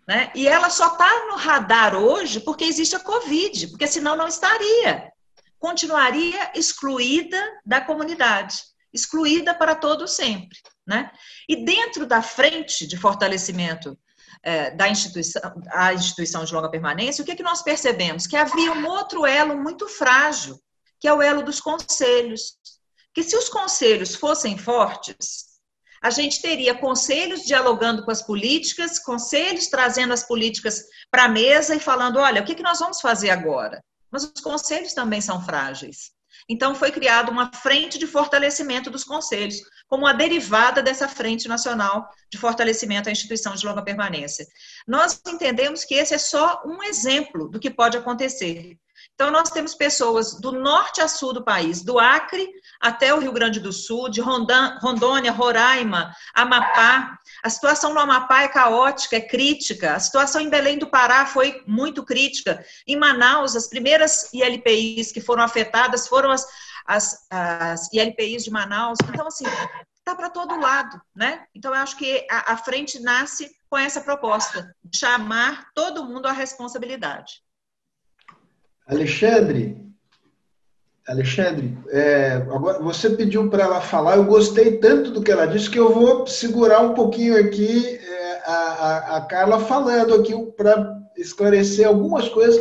[0.07, 0.31] Né?
[0.35, 5.11] E ela só está no radar hoje porque existe a Covid, porque senão não estaria.
[5.57, 8.61] Continuaria excluída da comunidade,
[8.95, 10.57] excluída para todo sempre.
[10.87, 11.11] Né?
[11.49, 13.97] E dentro da frente de fortalecimento
[14.41, 18.25] é, da instituição, a instituição de longa permanência, o que, é que nós percebemos?
[18.25, 20.59] Que havia um outro elo muito frágil,
[20.99, 22.57] que é o elo dos conselhos.
[23.13, 25.45] Que se os conselhos fossem fortes,
[26.01, 31.75] a gente teria conselhos dialogando com as políticas, conselhos trazendo as políticas para a mesa
[31.75, 33.83] e falando: olha, o que, que nós vamos fazer agora?
[34.11, 36.14] Mas os conselhos também são frágeis.
[36.47, 42.07] Então, foi criada uma frente de fortalecimento dos conselhos, como uma derivada dessa Frente Nacional
[42.29, 44.45] de Fortalecimento à Instituição de Longa Permanência.
[44.87, 48.77] Nós entendemos que esse é só um exemplo do que pode acontecer.
[49.13, 52.47] Então, nós temos pessoas do norte a sul do país, do Acre
[52.79, 57.17] até o Rio Grande do Sul, de Rondônia, Roraima, Amapá.
[57.43, 59.93] A situação no Amapá é caótica, é crítica.
[59.93, 62.63] A situação em Belém do Pará foi muito crítica.
[62.87, 66.45] Em Manaus, as primeiras ILPIs que foram afetadas foram as,
[66.85, 68.97] as, as ILPIs de Manaus.
[69.09, 69.45] Então, assim,
[69.97, 71.45] está para todo lado, né?
[71.55, 76.27] Então, eu acho que a, a frente nasce com essa proposta, de chamar todo mundo
[76.27, 77.43] à responsabilidade.
[78.87, 79.75] Alexandre,
[81.07, 85.69] Alexandre, é, agora você pediu para ela falar, eu gostei tanto do que ela disse
[85.69, 90.99] que eu vou segurar um pouquinho aqui é, a, a, a, Carla falando aqui para
[91.15, 92.59] esclarecer algumas coisas,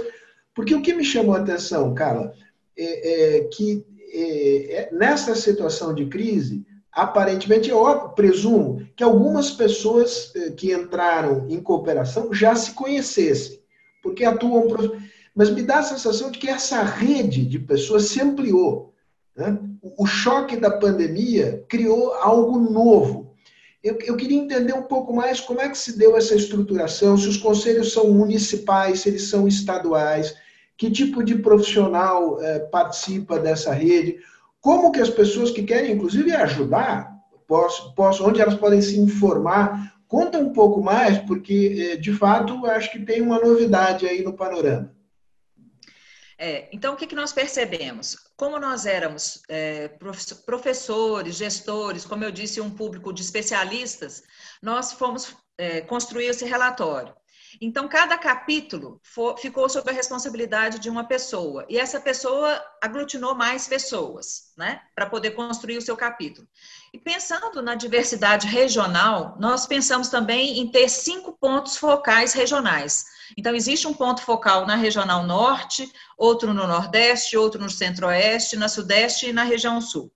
[0.54, 2.34] porque o que me chamou a atenção, Carla,
[2.76, 10.32] é, é que é, é nessa situação de crise, aparentemente, eu presumo que algumas pessoas
[10.36, 13.58] é, que entraram em cooperação já se conhecessem,
[14.02, 14.68] porque atuam
[15.34, 18.94] mas me dá a sensação de que essa rede de pessoas se ampliou.
[19.36, 19.58] Né?
[19.96, 23.34] O choque da pandemia criou algo novo.
[23.82, 27.28] Eu, eu, queria entender um pouco mais como é que se deu essa estruturação, se
[27.28, 30.34] os conselhos são municipais, se eles são estaduais,
[30.76, 34.18] que tipo de profissional é, participa dessa rede,
[34.60, 37.12] como que as pessoas que querem, inclusive, ajudar,
[37.46, 39.92] posso, posso, onde elas podem se informar.
[40.08, 44.32] Conta um pouco mais, porque, é, de fato, acho que tem uma novidade aí no
[44.32, 44.93] panorama.
[46.38, 48.16] É, então, o que, que nós percebemos?
[48.36, 49.88] Como nós éramos é,
[50.44, 54.22] professores, gestores, como eu disse, um público de especialistas,
[54.62, 57.14] nós fomos é, construir esse relatório.
[57.60, 63.34] Então, cada capítulo for, ficou sob a responsabilidade de uma pessoa, e essa pessoa aglutinou
[63.34, 66.46] mais pessoas, né, para poder construir o seu capítulo.
[66.92, 73.04] E pensando na diversidade regional, nós pensamos também em ter cinco pontos focais regionais.
[73.36, 78.68] Então, existe um ponto focal na regional norte, outro no nordeste, outro no centro-oeste, na
[78.68, 80.12] sudeste e na região sul.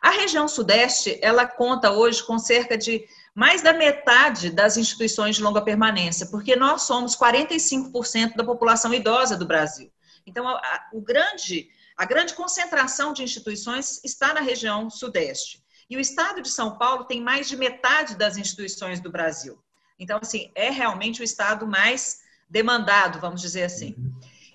[0.00, 5.42] A região sudeste, ela conta hoje com cerca de mais da metade das instituições de
[5.42, 9.90] longa permanência, porque nós somos 45% da população idosa do Brasil.
[10.26, 15.64] Então, a, o grande, a grande concentração de instituições está na região sudeste.
[15.88, 19.58] E o estado de São Paulo tem mais de metade das instituições do Brasil.
[19.98, 22.20] Então, assim, é realmente o estado mais
[22.54, 23.96] demandado, vamos dizer assim.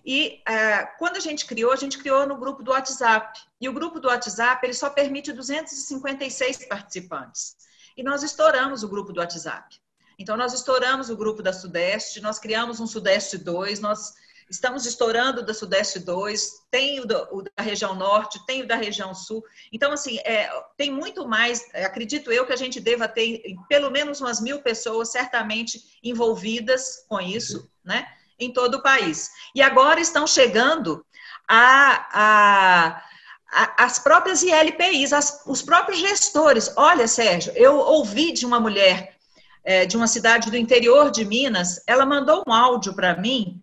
[0.06, 3.38] E uh, quando a gente criou, a gente criou no grupo do WhatsApp.
[3.60, 7.58] E o grupo do WhatsApp ele só permite 256 participantes.
[7.98, 9.78] E nós estouramos o grupo do WhatsApp.
[10.18, 14.14] Então, nós estouramos o grupo da Sudeste, nós criamos um Sudeste 2, nós
[14.50, 18.76] Estamos estourando da Sudeste 2, tem o, do, o, da região Norte, tem o da
[18.76, 19.44] região Sul.
[19.72, 23.92] Então, assim, é, tem muito mais, é, acredito eu, que a gente deva ter pelo
[23.92, 28.08] menos umas mil pessoas certamente envolvidas com isso, né?
[28.40, 29.30] Em todo o país.
[29.54, 31.06] E agora estão chegando
[31.48, 33.04] a,
[33.52, 36.74] a, as próprias ILPIs, as, os próprios gestores.
[36.76, 39.16] Olha, Sérgio, eu ouvi de uma mulher
[39.64, 43.62] é, de uma cidade do interior de Minas, ela mandou um áudio para mim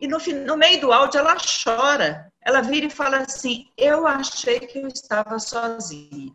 [0.00, 2.30] e no, no meio do áudio ela chora.
[2.40, 6.32] Ela vira e fala assim: Eu achei que eu estava sozinha.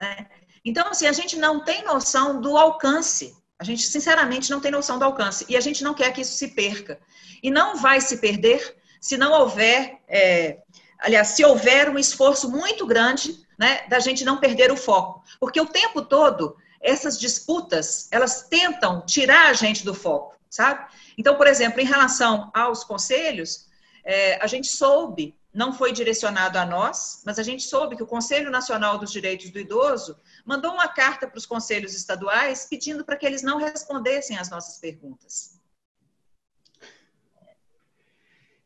[0.00, 0.26] Né?
[0.64, 3.36] Então, assim, a gente não tem noção do alcance.
[3.58, 5.46] A gente, sinceramente, não tem noção do alcance.
[5.48, 7.00] E a gente não quer que isso se perca.
[7.42, 10.58] E não vai se perder se não houver, é,
[10.98, 15.24] aliás, se houver um esforço muito grande né, da gente não perder o foco.
[15.40, 20.86] Porque o tempo todo, essas disputas, elas tentam tirar a gente do foco, sabe?
[21.16, 23.68] Então, por exemplo, em relação aos conselhos,
[24.04, 28.06] é, a gente soube, não foi direcionado a nós, mas a gente soube que o
[28.06, 33.16] Conselho Nacional dos Direitos do Idoso mandou uma carta para os conselhos estaduais pedindo para
[33.16, 35.58] que eles não respondessem às nossas perguntas.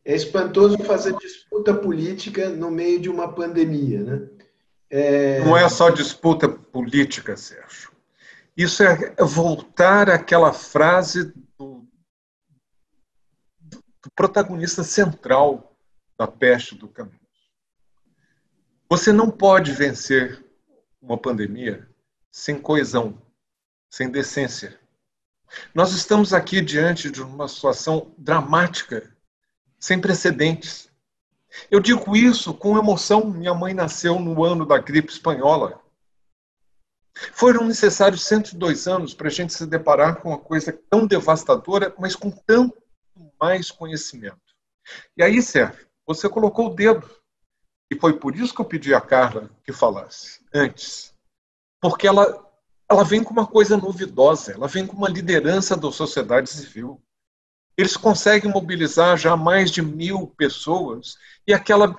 [0.05, 4.28] É espantoso fazer disputa política no meio de uma pandemia, né?
[4.91, 5.41] É...
[5.45, 7.93] Não é só disputa política, Sérgio.
[8.57, 11.32] Isso é voltar àquela frase
[14.14, 15.76] protagonista central
[16.18, 17.20] da peste do caminho.
[18.88, 20.44] Você não pode vencer
[21.00, 21.88] uma pandemia
[22.30, 23.20] sem coesão,
[23.90, 24.78] sem decência.
[25.74, 29.14] Nós estamos aqui diante de uma situação dramática,
[29.78, 30.88] sem precedentes.
[31.70, 33.30] Eu digo isso com emoção.
[33.30, 35.80] Minha mãe nasceu no ano da gripe espanhola.
[37.32, 42.14] Foram necessários 102 anos para a gente se deparar com uma coisa tão devastadora, mas
[42.14, 42.76] com tanto
[43.41, 44.41] mais conhecimento.
[45.16, 47.09] E aí, Sérgio, você colocou o dedo.
[47.91, 51.14] E foi por isso que eu pedi a Carla que falasse antes.
[51.80, 52.45] Porque ela,
[52.89, 57.01] ela vem com uma coisa novidosa, ela vem com uma liderança da sociedade civil.
[57.76, 61.16] Eles conseguem mobilizar já mais de mil pessoas
[61.47, 61.95] e aquela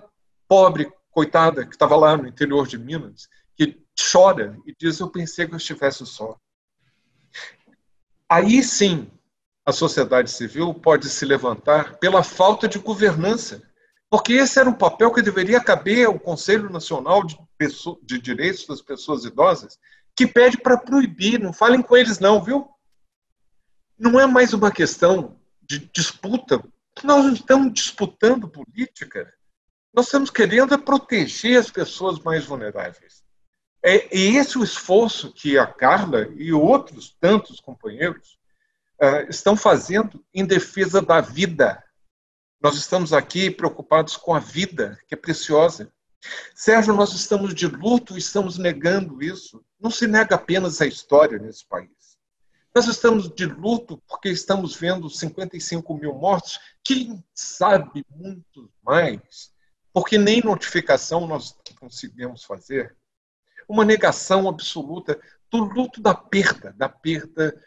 [0.47, 3.81] pobre coitada que estava lá no interior de Minas, que
[4.11, 6.37] chora e diz: Eu pensei que eu estivesse só.
[8.29, 9.09] Aí sim,
[9.67, 13.61] a sociedade civil pode se levantar pela falta de governança.
[14.09, 17.37] Porque esse era um papel que deveria caber ao Conselho Nacional de,
[18.01, 19.77] de Direitos das Pessoas Idosas,
[20.15, 22.65] que pede para proibir, não falem com eles não, viu?
[23.99, 26.63] Não é mais uma questão de disputa,
[27.03, 29.33] nós não estamos disputando política,
[29.93, 33.21] nós estamos querendo proteger as pessoas mais vulneráveis.
[33.83, 38.37] É, é esse o esforço que a Carla e outros tantos companheiros
[39.01, 41.83] uh, estão fazendo em defesa da vida.
[42.61, 45.91] Nós estamos aqui preocupados com a vida, que é preciosa.
[46.55, 49.63] Sérgio, nós estamos de luto e estamos negando isso.
[49.79, 52.17] Não se nega apenas a história nesse país.
[52.73, 59.51] Nós estamos de luto porque estamos vendo 55 mil mortos, quem sabe muito mais,
[59.91, 62.95] porque nem notificação nós conseguimos fazer.
[63.67, 65.19] Uma negação absoluta
[65.51, 67.59] do luto da perda, da perda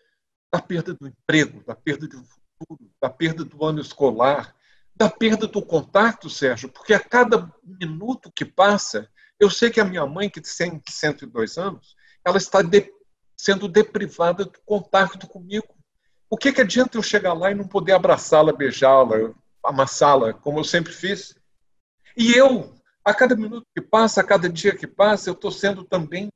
[0.52, 4.54] da perda do emprego, da perda um futuro, da perda do ano escolar,
[4.94, 9.84] da perda do contato, Sérgio, porque a cada minuto que passa, eu sei que a
[9.84, 12.92] minha mãe, que tem 102 anos, ela está de,
[13.36, 15.74] sendo deprivada do contato comigo.
[16.28, 19.32] O que, que adianta eu chegar lá e não poder abraçá-la, beijá-la,
[19.64, 21.34] amassá-la, como eu sempre fiz?
[22.16, 22.74] E eu,
[23.04, 26.30] a cada minuto que passa, a cada dia que passa, eu estou sendo também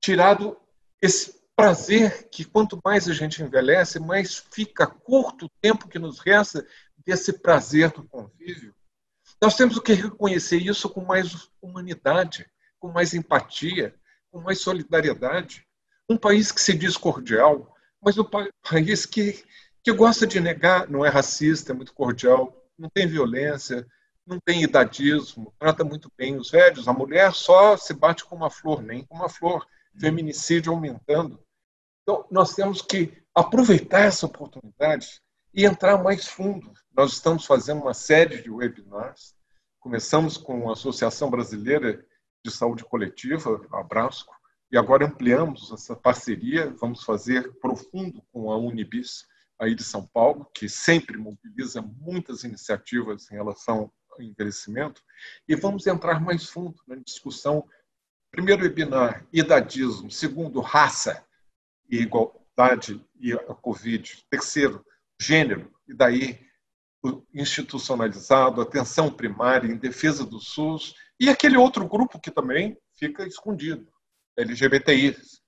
[0.00, 0.56] tirado
[1.02, 6.20] esse prazer que quanto mais a gente envelhece, mais fica curto o tempo que nos
[6.20, 6.64] resta
[7.04, 8.72] desse prazer do convívio.
[9.42, 12.48] Nós temos que reconhecer isso com mais humanidade,
[12.78, 13.92] com mais empatia,
[14.30, 15.66] com mais solidariedade.
[16.08, 18.26] Um país que se diz cordial, mas um
[18.62, 19.44] país que,
[19.82, 23.84] que gosta de negar, não é racista, é muito cordial, não tem violência,
[24.24, 26.86] não tem idadismo, trata muito bem os velhos.
[26.86, 29.66] A mulher só se bate com uma flor, nem com uma flor.
[29.98, 31.42] Feminicídio aumentando.
[32.08, 35.20] Então, nós temos que aproveitar essa oportunidade
[35.52, 36.72] e entrar mais fundo.
[36.96, 39.34] Nós estamos fazendo uma série de webinars.
[39.78, 42.02] Começamos com a Associação Brasileira
[42.42, 44.34] de Saúde Coletiva, a Abrasco,
[44.72, 46.74] e agora ampliamos essa parceria.
[46.80, 49.26] Vamos fazer profundo com a Unibis,
[49.60, 55.02] aí de São Paulo, que sempre mobiliza muitas iniciativas em relação ao envelhecimento,
[55.46, 57.68] e vamos entrar mais fundo na discussão.
[58.30, 60.10] Primeiro webinar, idadismo.
[60.10, 61.27] Segundo, raça
[61.88, 64.24] e igualdade e a Covid.
[64.30, 64.84] Terceiro,
[65.20, 66.46] gênero, e daí
[67.32, 73.90] institucionalizado, atenção primária em defesa do SUS, e aquele outro grupo que também fica escondido,
[74.36, 75.40] LGBTIs.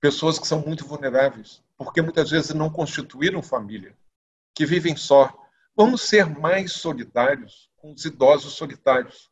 [0.00, 3.96] Pessoas que são muito vulneráveis, porque muitas vezes não constituíram família,
[4.54, 5.34] que vivem só.
[5.74, 9.30] Vamos ser mais solidários com os idosos solitários.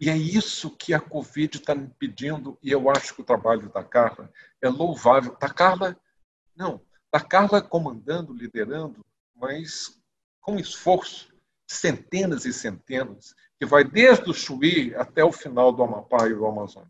[0.00, 3.68] E é isso que a Covid está me pedindo, e eu acho que o trabalho
[3.70, 4.30] da Carla
[4.62, 5.36] é louvável.
[5.40, 5.96] Da Carla,
[6.56, 6.80] não,
[7.12, 9.98] da Carla comandando, liderando, mas
[10.40, 11.34] com esforço,
[11.66, 16.46] centenas e centenas, que vai desde o Chuí até o final do Amapá e do
[16.46, 16.88] Amazonas.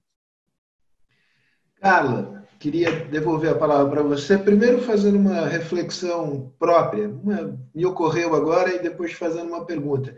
[1.81, 8.35] Carla, queria devolver a palavra para você, primeiro fazendo uma reflexão própria, uma, me ocorreu
[8.35, 10.15] agora, e depois fazendo uma pergunta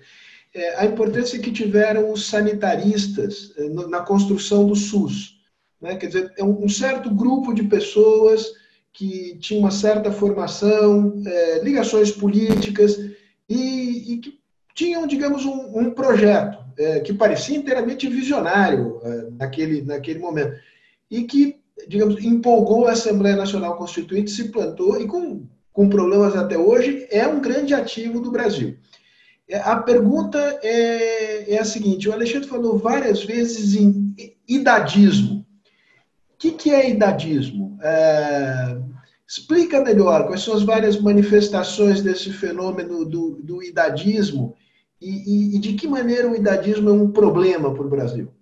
[0.78, 5.40] a importância que tiveram os sanitaristas é, na construção do SUS.
[5.80, 5.96] Né?
[5.96, 8.46] Quer dizer, é um certo grupo de pessoas
[8.92, 12.98] que tinha uma certa formação, é, ligações políticas
[13.48, 14.40] e, e, que
[14.74, 20.54] tinham, digamos, um, um projeto é, que parecia inteiramente visionário é, naquele, naquele momento
[21.10, 26.58] e que, digamos, empolgou a Assembleia Nacional Constituinte, se plantou e com, com problemas até
[26.58, 28.76] hoje é um grande ativo do Brasil.
[29.64, 34.14] A pergunta é, é, a seguinte: o Alexandre falou várias vezes em
[34.48, 35.46] idadismo.
[36.32, 37.78] O que, que é idadismo?
[37.82, 38.78] É,
[39.28, 44.56] explica melhor quais são as várias manifestações desse fenômeno do, do idadismo
[45.00, 48.32] e, e, e, de que maneira o idadismo é um problema para o Brasil.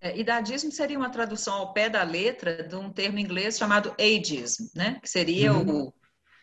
[0.00, 4.68] É, idadismo seria uma tradução ao pé da letra de um termo inglês chamado ageism,
[4.74, 4.98] né?
[5.02, 5.86] que seria uhum.
[5.86, 5.94] o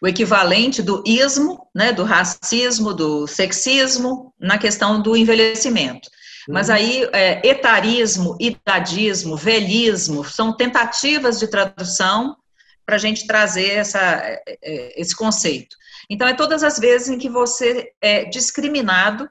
[0.01, 6.09] o equivalente do ismo, né, do racismo, do sexismo, na questão do envelhecimento.
[6.49, 6.75] Mas uhum.
[6.75, 12.35] aí, é, etarismo, idadismo, velhismo, são tentativas de tradução
[12.83, 15.75] para a gente trazer essa, é, é, esse conceito.
[16.09, 19.29] Então, é todas as vezes em que você é discriminado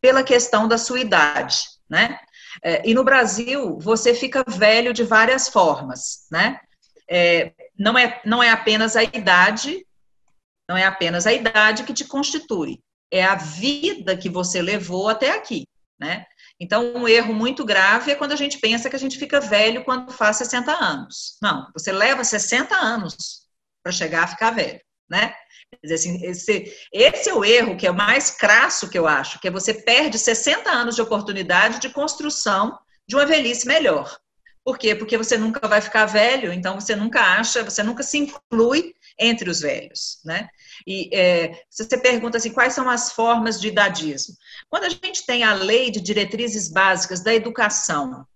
[0.00, 1.58] pela questão da sua idade,
[1.90, 2.16] né?
[2.62, 6.60] É, e no Brasil, você fica velho de várias formas, né?
[7.10, 9.84] É, não, é, não é apenas a idade
[10.72, 15.32] não é apenas a idade que te constitui, é a vida que você levou até
[15.32, 15.66] aqui,
[16.00, 16.24] né?
[16.58, 19.84] Então, um erro muito grave é quando a gente pensa que a gente fica velho
[19.84, 21.36] quando faz 60 anos.
[21.42, 23.42] Não, você leva 60 anos
[23.82, 25.34] para chegar a ficar velho, né?
[25.92, 29.48] Assim, esse, esse é o erro que é o mais crasso que eu acho, que
[29.48, 34.18] é você perde 60 anos de oportunidade de construção de uma velhice melhor.
[34.64, 34.94] Por quê?
[34.94, 39.48] Porque você nunca vai ficar velho, então você nunca acha, você nunca se inclui entre
[39.50, 40.48] os velhos, né?
[40.86, 44.34] E é, se você pergunta assim, quais são as formas de idadismo?
[44.68, 48.26] Quando a gente tem a lei de diretrizes básicas da educação,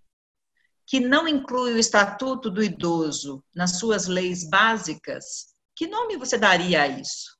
[0.85, 6.83] que não inclui o estatuto do idoso nas suas leis básicas, que nome você daria
[6.83, 7.37] a isso?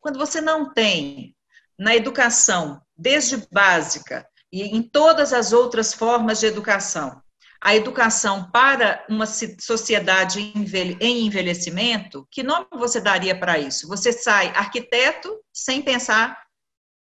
[0.00, 1.36] Quando você não tem
[1.78, 7.22] na educação, desde básica e em todas as outras formas de educação,
[7.60, 13.88] a educação para uma sociedade em envelhecimento, que nome você daria para isso?
[13.88, 16.40] Você sai arquiteto sem pensar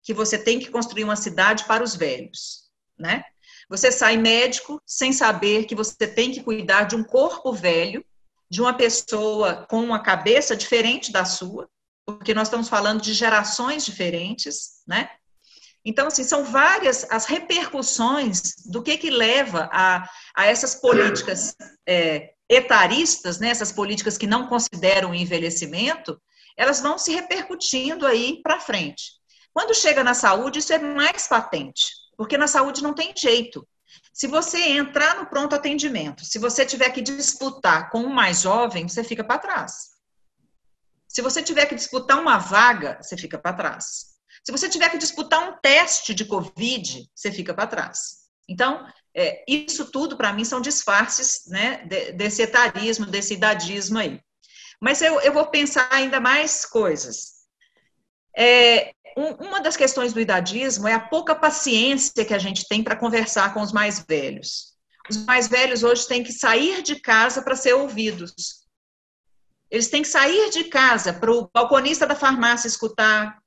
[0.04, 3.24] que você tem que construir uma cidade para os velhos, né?
[3.70, 8.04] Você sai médico sem saber que você tem que cuidar de um corpo velho,
[8.50, 11.70] de uma pessoa com uma cabeça diferente da sua,
[12.06, 15.10] porque nós estamos falando de gerações diferentes, né?
[15.88, 20.04] Então, assim, são várias as repercussões do que que leva a,
[20.36, 21.56] a essas políticas
[21.88, 26.22] é, etaristas, né, essas políticas que não consideram o envelhecimento,
[26.58, 29.14] elas vão se repercutindo aí para frente.
[29.54, 31.86] Quando chega na saúde, isso é mais patente,
[32.18, 33.66] porque na saúde não tem jeito.
[34.12, 38.90] Se você entrar no pronto atendimento, se você tiver que disputar com um mais jovem,
[38.90, 39.92] você fica para trás.
[41.08, 44.17] Se você tiver que disputar uma vaga, você fica para trás.
[44.48, 48.30] Se você tiver que disputar um teste de Covid, você fica para trás.
[48.48, 51.86] Então, é, isso tudo, para mim, são disfarces né,
[52.16, 54.22] desse etarismo, desse idadismo aí.
[54.82, 57.44] Mas eu, eu vou pensar ainda mais coisas.
[58.38, 62.82] É, um, uma das questões do idadismo é a pouca paciência que a gente tem
[62.82, 64.78] para conversar com os mais velhos.
[65.10, 68.34] Os mais velhos hoje têm que sair de casa para ser ouvidos.
[69.70, 73.38] Eles têm que sair de casa para o balconista da farmácia escutar,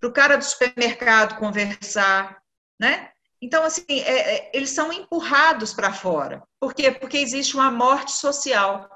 [0.00, 2.40] para o cara do supermercado conversar,
[2.80, 3.10] né?
[3.42, 6.42] Então, assim, é, é, eles são empurrados para fora.
[6.58, 6.90] Por quê?
[6.90, 8.88] Porque existe uma morte social.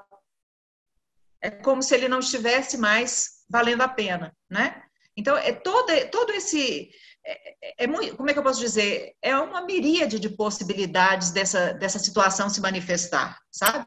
[1.41, 4.83] É como se ele não estivesse mais valendo a pena, né?
[5.15, 6.89] Então, é todo, todo esse...
[7.25, 9.15] É, é, é muito, como é que eu posso dizer?
[9.21, 13.85] É uma miríade de possibilidades dessa, dessa situação se manifestar, sabe?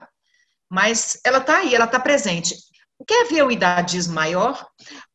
[0.68, 2.56] Mas ela está aí, ela está presente.
[3.06, 4.68] Quer ver o idadismo maior?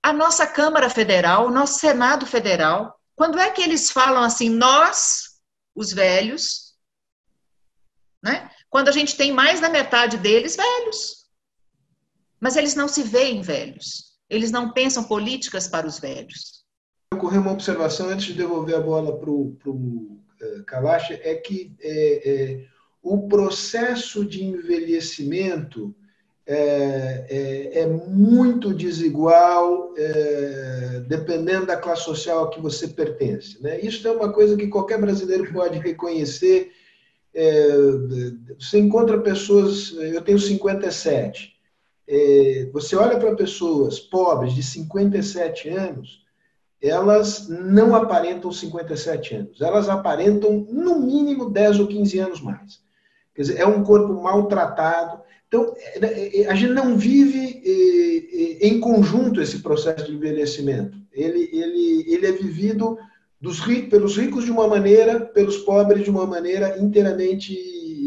[0.03, 5.39] A nossa Câmara Federal, o nosso Senado Federal, quando é que eles falam assim, nós,
[5.73, 6.73] os velhos,
[8.21, 8.49] né?
[8.69, 11.27] Quando a gente tem mais da metade deles velhos.
[12.39, 14.13] Mas eles não se veem velhos.
[14.29, 16.63] Eles não pensam políticas para os velhos.
[17.13, 22.31] Ocorreu uma observação antes de devolver a bola para o uh, Kalash, é que é,
[22.31, 22.67] é,
[23.01, 25.95] o processo de envelhecimento
[26.45, 33.61] é, é, é muito desigual, é, dependendo da classe social a que você pertence.
[33.61, 33.79] Né?
[33.81, 36.71] Isso é uma coisa que qualquer brasileiro pode reconhecer.
[37.33, 37.67] É,
[38.59, 41.53] você encontra pessoas, eu tenho 57,
[42.07, 46.21] é, você olha para pessoas pobres de 57 anos,
[46.81, 52.83] elas não aparentam 57 anos, elas aparentam no mínimo 10 ou 15 anos mais.
[53.33, 55.21] Quer dizer, é um corpo maltratado.
[55.53, 60.97] Então, é, é, a gente não vive é, em conjunto esse processo de envelhecimento.
[61.11, 62.97] Ele, ele, ele é vivido
[63.39, 67.53] dos, pelos ricos de uma maneira, pelos pobres de uma maneira inteiramente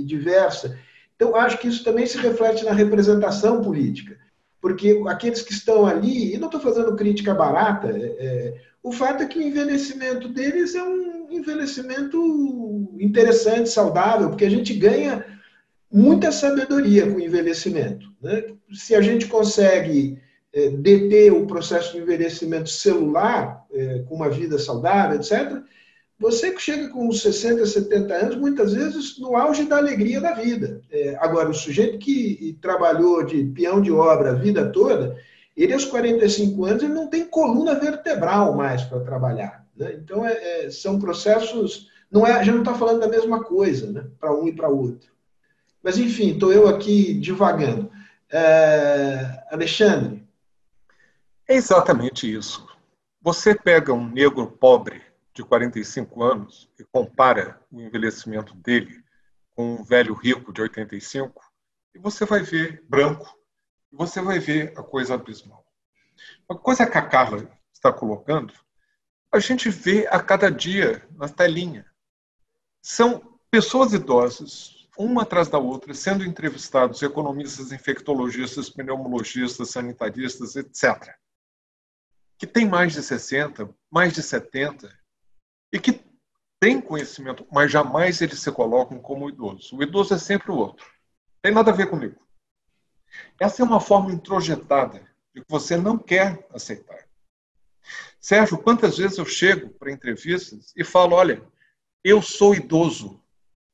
[0.05, 0.77] diversa.
[1.15, 4.19] Então, acho que isso também se reflete na representação política,
[4.61, 9.27] porque aqueles que estão ali, e não estou fazendo crítica barata, é, o fato é
[9.27, 15.25] que o envelhecimento deles é um envelhecimento interessante, saudável, porque a gente ganha
[15.91, 18.07] muita sabedoria com o envelhecimento.
[18.21, 18.45] Né?
[18.73, 20.19] Se a gente consegue
[20.53, 25.63] é, deter o processo de envelhecimento celular, é, com uma vida saudável, etc.,
[26.19, 30.81] você que chega com 60, 70 anos, muitas vezes no auge da alegria da vida.
[30.91, 35.15] É, agora, o sujeito que trabalhou de peão de obra a vida toda,
[35.55, 39.67] ele aos 45 anos ele não tem coluna vertebral mais para trabalhar.
[39.77, 39.99] Né?
[40.03, 41.89] Então, é, é, são processos.
[42.11, 44.07] Não é, a gente não está falando da mesma coisa né?
[44.19, 45.11] para um e para outro.
[45.87, 47.89] Mas, enfim, estou eu aqui divagando.
[48.29, 50.29] É, Alexandre.
[51.47, 52.67] É exatamente isso.
[53.23, 55.01] Você pega um negro pobre
[55.33, 59.01] de 45 anos e compara o envelhecimento dele
[59.55, 61.41] com um velho rico de 85,
[61.95, 63.39] e você vai ver branco,
[63.93, 65.65] e você vai ver a coisa abismal.
[66.51, 68.53] Uma coisa que a Carla está colocando,
[69.31, 71.87] a gente vê a cada dia na telinha.
[72.83, 81.15] São pessoas idosas, uma atrás da outra, sendo entrevistados, economistas, infectologistas, pneumologistas, sanitaristas, etc.,
[82.39, 84.95] que tem mais de 60, mais de 70,
[85.73, 86.05] e que
[86.61, 89.77] tem conhecimento, mas jamais eles se colocam como idoso.
[89.77, 90.87] O idoso é sempre o outro.
[91.43, 92.19] Tem nada a ver comigo.
[93.41, 95.01] Essa é uma forma introjetada
[95.35, 97.07] de que você não quer aceitar.
[98.21, 101.43] Sérgio, quantas vezes eu chego para entrevistas e falo: olha,
[102.03, 103.23] eu sou idoso,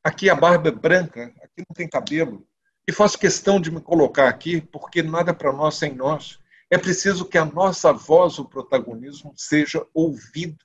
[0.02, 2.46] aqui a barba é branca, aqui não tem cabelo,
[2.86, 6.38] e faço questão de me colocar aqui porque nada para nós sem nós.
[6.70, 10.64] É preciso que a nossa voz, o protagonismo, seja ouvido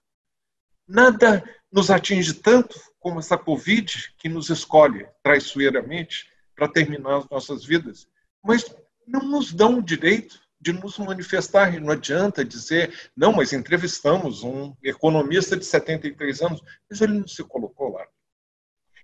[0.88, 7.66] Nada nos atinge tanto como essa Covid que nos escolhe traiçoeiramente para terminar as nossas
[7.66, 8.08] vidas,
[8.42, 8.74] mas
[9.06, 11.76] não nos dão o direito de nos manifestar.
[11.76, 17.28] E não adianta dizer, não, mas entrevistamos um economista de 73 anos, mas ele não
[17.28, 18.08] se colocou lá.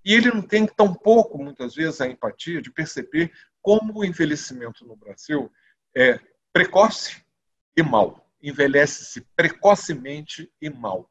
[0.05, 3.31] E ele não tem tão pouco, muitas vezes, a empatia de perceber
[3.61, 5.51] como o envelhecimento no Brasil
[5.95, 6.19] é
[6.51, 7.23] precoce
[7.75, 8.29] e mal.
[8.41, 11.09] Envelhece-se precocemente e mal.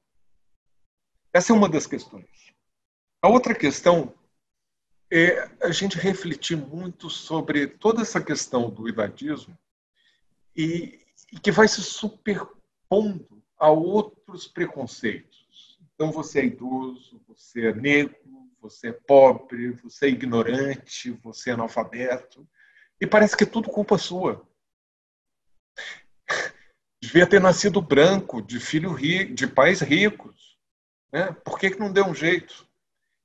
[1.32, 2.52] Essa é uma das questões.
[3.22, 4.14] A outra questão
[5.10, 9.56] é a gente refletir muito sobre toda essa questão do idadismo
[10.54, 11.00] e,
[11.32, 15.78] e que vai se superpondo a outros preconceitos.
[15.94, 21.54] Então, você é idoso, você é negro, você é pobre, você é ignorante, você é
[21.54, 22.48] analfabeto.
[23.00, 24.46] E parece que é tudo culpa sua.
[27.02, 30.56] Devia ter nascido branco, de filho rico, de pais ricos.
[31.12, 31.32] Né?
[31.44, 32.64] Por que, que não deu um jeito?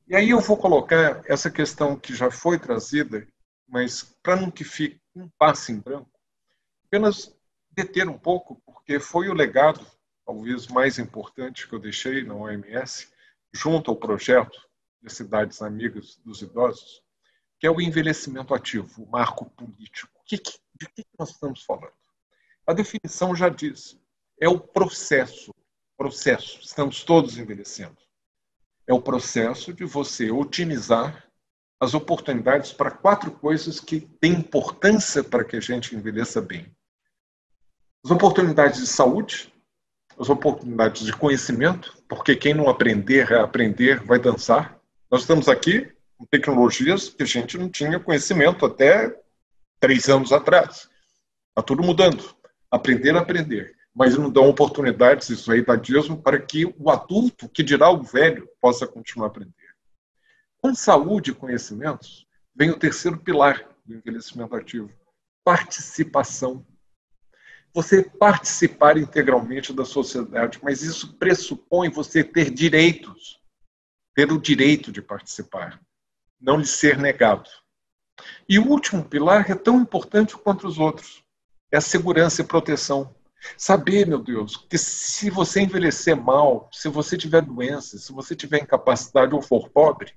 [0.08, 3.28] E aí eu vou colocar essa questão que já foi trazida,
[3.68, 6.10] mas para não que fique um passe em branco,
[6.86, 7.36] apenas
[7.72, 9.86] deter um pouco, porque foi o legado,
[10.26, 13.12] talvez mais importante que eu deixei na OMS,
[13.54, 14.67] junto ao projeto
[15.02, 17.04] de Cidades Amigas dos Idosos,
[17.60, 20.12] que é o envelhecimento ativo, o marco político.
[20.26, 21.94] De que nós estamos falando?
[22.66, 23.98] A definição já diz,
[24.40, 25.52] é o processo
[25.98, 26.60] processo.
[26.62, 27.98] Estamos todos envelhecendo.
[28.86, 31.26] É o processo de você otimizar
[31.80, 36.72] as oportunidades para quatro coisas que têm importância para que a gente envelheça bem.
[38.06, 39.54] As oportunidades de saúde,
[40.18, 44.77] as oportunidades de conhecimento, porque quem não aprender a aprender vai dançar.
[45.10, 49.18] Nós estamos aqui com tecnologias que a gente não tinha conhecimento até
[49.80, 50.90] três anos atrás.
[51.50, 52.36] Está tudo mudando.
[52.70, 53.74] Aprender a aprender.
[53.96, 58.50] Mas não dão oportunidades, isso aí, dadismo, para que o adulto, que dirá o velho,
[58.62, 59.54] possa continuar a aprender.
[60.62, 64.92] Com saúde e conhecimentos, vem o terceiro pilar do envelhecimento ativo:
[65.44, 66.66] participação.
[67.74, 73.37] Você participar integralmente da sociedade, mas isso pressupõe você ter direitos,
[74.18, 75.80] ter o direito de participar,
[76.42, 77.48] não lhe ser negado.
[78.50, 81.24] E o último pilar é tão importante quanto os outros:
[81.72, 83.14] é a segurança e proteção.
[83.56, 88.64] Saber, meu Deus, que se você envelhecer mal, se você tiver doença, se você tiver
[88.64, 90.12] incapacidade ou for pobre,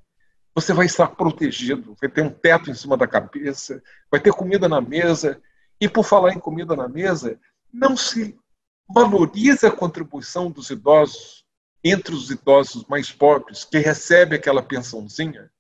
[0.55, 4.67] você vai estar protegido, vai ter um teto em cima da cabeça, vai ter comida
[4.67, 5.39] na mesa.
[5.79, 7.39] E por falar em comida na mesa,
[7.71, 8.35] não se
[8.89, 11.40] valoriza a contribuição dos idosos
[11.83, 15.51] entre os idosos mais pobres, que recebem aquela pensãozinha,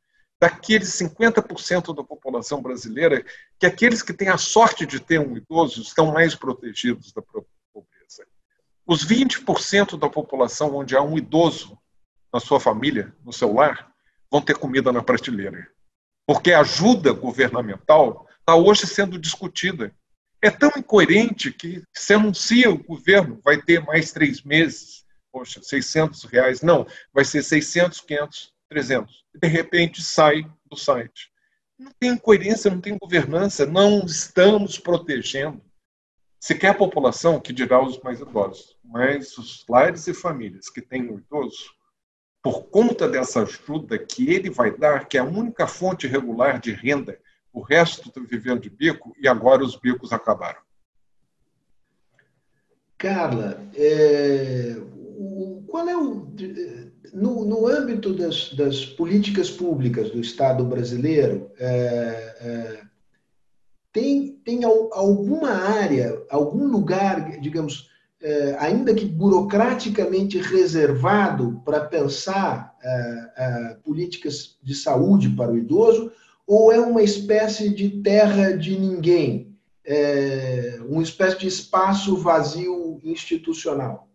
[0.41, 3.25] daqueles 50% da população brasileira,
[3.59, 8.27] que aqueles que têm a sorte de ter um idoso estão mais protegidos da pobreza.
[8.87, 11.79] Os 20% da população onde há um idoso
[12.33, 13.93] na sua família, no seu lar,
[14.31, 15.68] vão ter comida na prateleira.
[16.27, 19.95] Porque a ajuda governamental está hoje sendo discutida.
[20.41, 24.99] É tão incoerente que se anuncia o governo vai ter mais três meses,
[25.33, 26.62] poxa, 600 reais.
[26.62, 29.24] Não, vai ser 600, 500, 300.
[29.35, 31.31] E de repente sai do site.
[31.78, 35.62] Não tem coerência, não tem governança, não estamos protegendo
[36.41, 41.11] sequer a população, que dirá os mais idosos, mas os lares e famílias que têm
[41.11, 41.70] o idoso,
[42.43, 46.72] por conta dessa ajuda que ele vai dar, que é a única fonte regular de
[46.72, 47.18] renda,
[47.53, 50.61] o resto está vivendo de bico e agora os bicos acabaram.
[52.97, 54.76] Carla, é,
[55.21, 56.27] o, qual é o.
[57.12, 61.66] No, no âmbito das, das, políticas públicas do Estado brasileiro, é,
[62.41, 62.81] é,
[63.93, 67.91] tem, tem alguma área, algum lugar, digamos,
[68.23, 76.12] é, ainda que burocraticamente reservado para pensar é, é, políticas de saúde para o idoso,
[76.47, 79.55] ou é uma espécie de terra de ninguém,
[79.85, 84.10] é, uma espécie de espaço vazio institucional?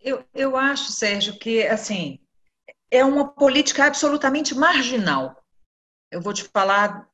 [0.00, 2.18] Eu, eu acho, Sérgio, que assim
[2.90, 5.36] é uma política absolutamente marginal.
[6.10, 7.06] Eu vou te falar,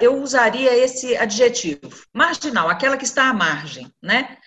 [0.00, 4.38] eu usaria esse adjetivo, marginal, aquela que está à margem, né?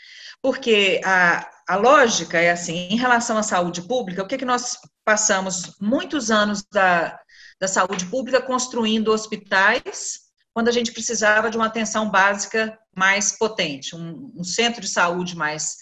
[0.41, 4.45] Porque a, a lógica é assim, em relação à saúde pública, o que, é que
[4.45, 7.19] nós passamos muitos anos da,
[7.59, 10.21] da saúde pública construindo hospitais,
[10.53, 15.35] quando a gente precisava de uma atenção básica mais potente, um, um centro de saúde
[15.35, 15.75] mais,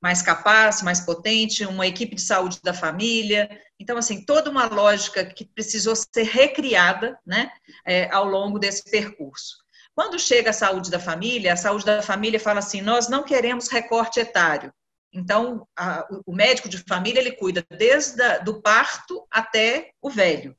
[0.00, 3.50] mais capaz, mais potente, uma equipe de saúde da família.
[3.78, 7.50] Então, assim, toda uma lógica que precisou ser recriada né,
[7.86, 9.56] é, ao longo desse percurso.
[9.94, 13.68] Quando chega a saúde da família, a saúde da família fala assim: nós não queremos
[13.68, 14.72] recorte etário.
[15.12, 20.56] Então, a, o médico de família ele cuida desde a, do parto até o velho.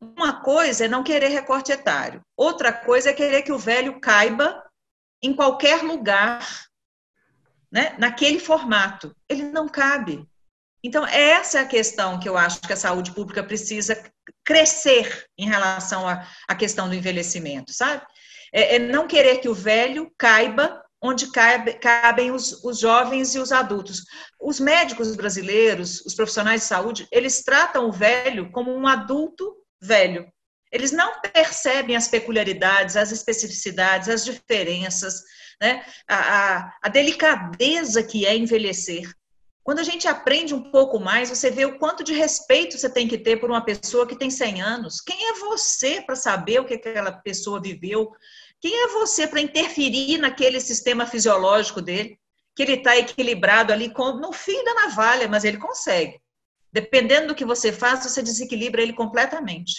[0.00, 2.22] Uma coisa é não querer recorte etário.
[2.36, 4.64] Outra coisa é querer que o velho caiba
[5.22, 6.44] em qualquer lugar,
[7.72, 9.16] né, naquele formato.
[9.28, 10.24] Ele não cabe.
[10.84, 14.02] Então, essa é a questão que eu acho que a saúde pública precisa
[14.44, 18.04] crescer em relação à, questão do envelhecimento, sabe?
[18.52, 23.38] é, é não querer que o velho caiba onde cabe, cabem os, os, jovens e
[23.38, 24.04] os adultos.
[24.40, 30.28] Os médicos brasileiros, os profissionais de saúde, eles tratam o velho como um adulto velho.
[30.70, 35.22] Eles não percebem as peculiaridades, as especificidades, as diferenças,
[35.62, 35.84] né?
[36.08, 39.08] a, a, a delicadeza que é envelhecer.
[39.62, 43.06] Quando a gente aprende um pouco mais, você vê o quanto de respeito você tem
[43.06, 45.00] que ter por uma pessoa que tem 100 anos.
[45.00, 48.10] Quem é você para saber o que aquela pessoa viveu?
[48.60, 52.18] Quem é você para interferir naquele sistema fisiológico dele?
[52.56, 56.20] Que ele está equilibrado ali no fim da navalha, mas ele consegue.
[56.72, 59.74] Dependendo do que você faz, você desequilibra ele completamente.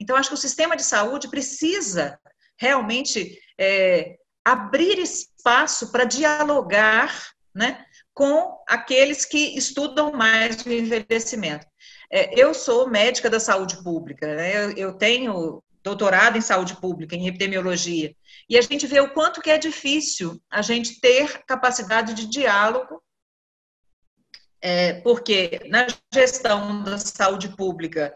[0.00, 2.18] Então, acho que o sistema de saúde precisa
[2.58, 7.84] realmente é, abrir espaço para dialogar né,
[8.14, 11.66] com aqueles que estudam mais o envelhecimento.
[12.10, 17.16] É, eu sou médica da saúde pública, né, eu, eu tenho doutorado em saúde pública,
[17.16, 18.14] em epidemiologia,
[18.48, 23.02] e a gente vê o quanto que é difícil a gente ter capacidade de diálogo,
[24.60, 28.14] é, porque na gestão da saúde pública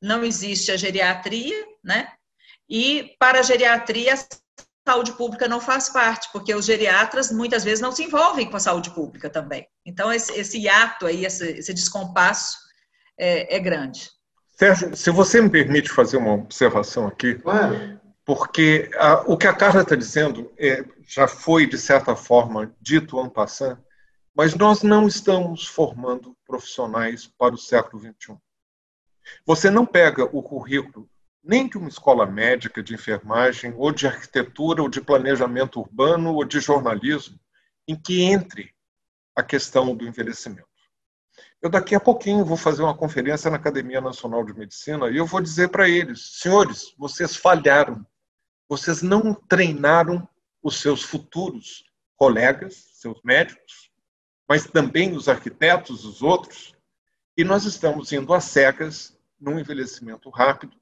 [0.00, 2.12] não existe a geriatria, né?
[2.68, 4.16] E para a geriatria, a
[4.86, 8.60] saúde pública não faz parte, porque os geriatras muitas vezes não se envolvem com a
[8.60, 9.66] saúde pública também.
[9.84, 12.56] Então, esse, esse hiato aí, esse, esse descompasso
[13.18, 14.10] é, é grande.
[14.56, 17.34] Sérgio, se você me permite fazer uma observação aqui.
[17.34, 18.00] Claro.
[18.24, 23.18] porque a, o que a Carla está dizendo é, já foi, de certa forma, dito
[23.18, 23.84] ano passado,
[24.34, 28.36] mas nós não estamos formando profissionais para o século XXI.
[29.44, 31.08] Você não pega o currículo
[31.46, 36.44] nem de uma escola médica de enfermagem, ou de arquitetura, ou de planejamento urbano, ou
[36.44, 37.38] de jornalismo,
[37.86, 38.74] em que entre
[39.34, 40.66] a questão do envelhecimento.
[41.62, 45.26] Eu daqui a pouquinho vou fazer uma conferência na Academia Nacional de Medicina e eu
[45.26, 48.04] vou dizer para eles, senhores, vocês falharam,
[48.68, 50.28] vocês não treinaram
[50.62, 51.84] os seus futuros
[52.16, 53.90] colegas, seus médicos,
[54.48, 56.74] mas também os arquitetos, os outros,
[57.36, 60.76] e nós estamos indo às cegas num envelhecimento rápido.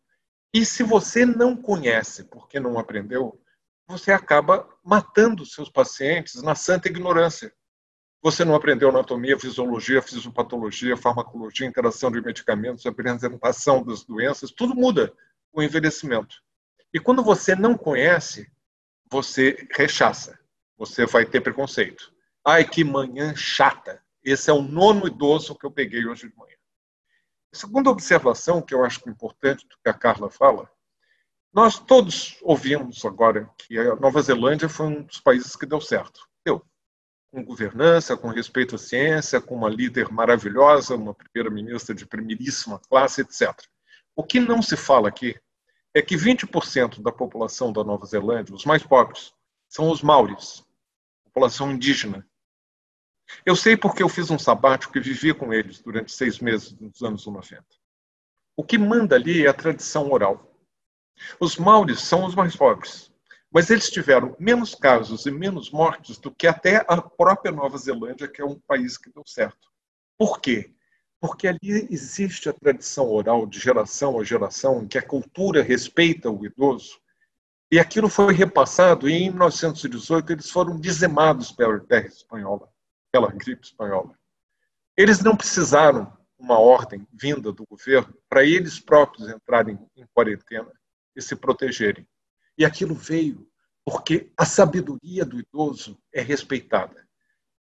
[0.55, 3.43] E se você não conhece porque não aprendeu,
[3.89, 7.53] você acaba matando seus pacientes na santa ignorância.
[8.23, 15.13] Você não aprendeu anatomia, fisiologia, fisiopatologia, farmacologia, interação de medicamentos, apresentação das doenças, tudo muda
[15.51, 16.37] com o envelhecimento.
[16.93, 18.49] E quando você não conhece,
[19.11, 20.39] você rechaça,
[20.79, 22.15] você vai ter preconceito.
[22.47, 24.01] Ai, que manhã chata.
[24.23, 26.55] Esse é o nono idoso que eu peguei hoje de manhã.
[27.55, 30.69] A segunda observação, que eu acho importante do que a Carla fala,
[31.53, 36.29] nós todos ouvimos agora que a Nova Zelândia foi um dos países que deu certo.
[36.45, 36.61] Deu.
[37.31, 43.21] Com governança, com respeito à ciência, com uma líder maravilhosa, uma primeira-ministra de primeiríssima classe,
[43.21, 43.57] etc.
[44.17, 45.41] O que não se fala aqui
[45.95, 49.33] é que 20% da população da Nova Zelândia, os mais pobres,
[49.69, 50.65] são os maoris,
[51.23, 52.27] população indígena.
[53.45, 57.03] Eu sei porque eu fiz um sabático e vivi com eles durante seis meses nos
[57.03, 57.65] anos 90.
[58.57, 60.55] O que manda ali é a tradição oral.
[61.41, 63.13] Os maoris são os mais pobres,
[63.51, 68.29] mas eles tiveram menos casos e menos mortes do que até a própria Nova Zelândia,
[68.29, 69.69] que é um país que deu certo.
[70.19, 70.75] Por quê?
[71.21, 76.31] Porque ali existe a tradição oral de geração a geração, em que a cultura respeita
[76.31, 77.01] o idoso,
[77.71, 82.69] e aquilo foi repassado, e em 1918 eles foram dizimados pela terra espanhola,
[83.15, 84.19] pela gripe espanhola.
[84.97, 90.73] Eles não precisaram uma ordem vinda do governo para eles próprios entrarem em quarentena
[91.15, 92.05] e se protegerem.
[92.59, 93.49] E aquilo veio
[93.85, 97.07] porque a sabedoria do idoso é respeitada.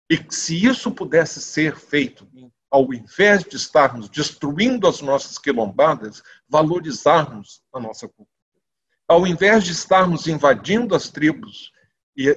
[0.09, 2.27] E se isso pudesse ser feito,
[2.71, 8.27] ao invés de estarmos destruindo as nossas quilombadas, valorizarmos a nossa cultura.
[9.07, 11.71] Ao invés de estarmos invadindo as tribos
[12.17, 12.35] e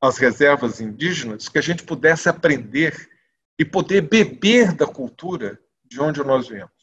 [0.00, 3.08] as reservas indígenas, que a gente pudesse aprender
[3.58, 6.78] e poder beber da cultura de onde nós viemos.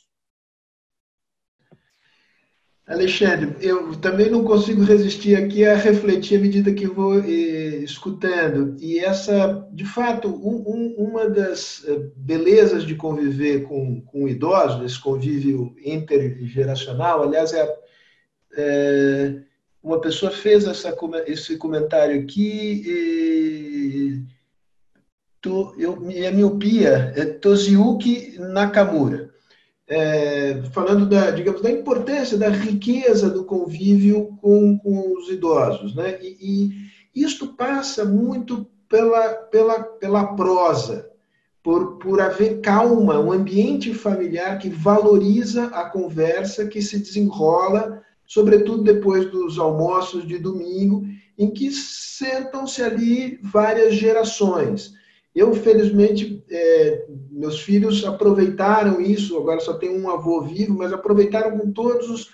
[2.88, 8.78] Alexandre, eu também não consigo resistir aqui a refletir à medida que vou eh, escutando.
[8.80, 14.86] E essa, de fato, um, um, uma das eh, belezas de conviver com, com idosos,
[14.86, 17.76] esse convívio intergeracional, aliás, é,
[18.56, 19.42] é
[19.86, 20.94] uma pessoa fez essa,
[21.28, 24.24] esse comentário aqui, e,
[25.40, 29.34] to, eu, minha miopia é Toziuki Nakamura
[29.88, 36.18] é, falando da, digamos, da importância, da riqueza do convívio com, com os idosos, né?
[36.22, 36.70] E,
[37.14, 41.10] e isto passa muito pela, pela, pela prosa,
[41.62, 48.84] por, por haver calma, um ambiente familiar que valoriza a conversa que se desenrola, sobretudo
[48.84, 51.06] depois dos almoços de domingo,
[51.38, 54.94] em que sentam-se ali várias gerações.
[55.36, 61.58] Eu, felizmente, é, meus filhos aproveitaram isso, agora só tem um avô vivo, mas aproveitaram
[61.58, 62.32] com todos os,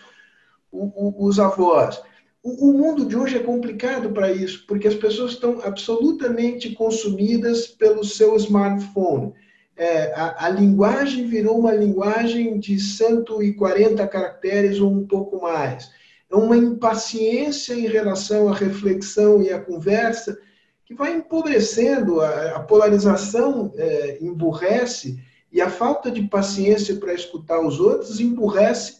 [0.71, 1.99] os, avós.
[2.43, 7.65] O, o mundo de hoje é complicado para isso, porque as pessoas estão absolutamente consumidas
[7.65, 9.33] pelo seu smartphone.
[9.81, 15.89] É, a, a, linguagem virou uma linguagem de 140 caracteres ou um pouco mais.
[16.29, 20.37] É uma impaciência em relação à reflexão e à conversa
[20.85, 25.19] que vai empobrecendo, a, a polarização é, emburrece
[25.51, 28.97] e a falta de paciência para escutar os outros emburrece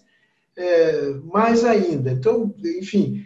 [0.58, 2.10] é, mais ainda.
[2.10, 3.24] Então, enfim,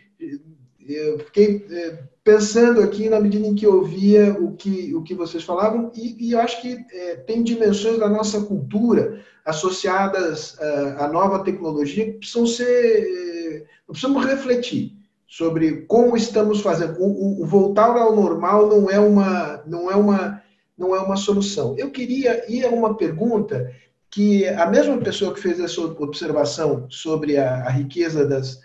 [0.85, 5.43] eu fiquei é, pensando aqui na medida em que ouvia o que, o que vocês
[5.43, 11.43] falavam, e, e acho que é, tem dimensões da nossa cultura associadas à, à nova
[11.43, 12.65] tecnologia que precisam ser.
[12.65, 14.93] É, precisamos refletir
[15.27, 16.99] sobre como estamos fazendo.
[16.99, 20.41] O, o, voltar ao normal não é uma não é uma
[20.75, 21.75] não é uma solução.
[21.77, 23.71] Eu queria ir a uma pergunta
[24.09, 28.59] que a mesma pessoa que fez essa observação sobre a, a riqueza das,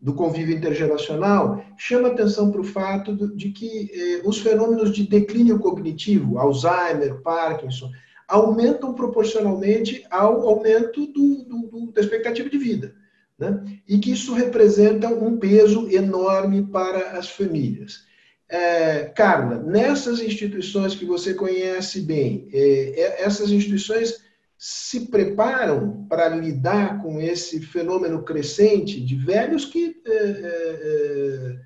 [0.00, 5.58] do convívio intergeracional chama atenção para o fato de que eh, os fenômenos de declínio
[5.58, 7.90] cognitivo, Alzheimer, Parkinson,
[8.26, 12.94] aumentam proporcionalmente ao aumento do, do, do, da expectativa de vida.
[13.38, 13.62] né?
[13.88, 18.04] e que isso representa um peso enorme para as famílias.
[18.48, 24.18] É, Carla, nessas instituições que você conhece bem, é, é essas instituições
[24.62, 31.56] se preparam para lidar com esse fenômeno crescente de velhos que é, é,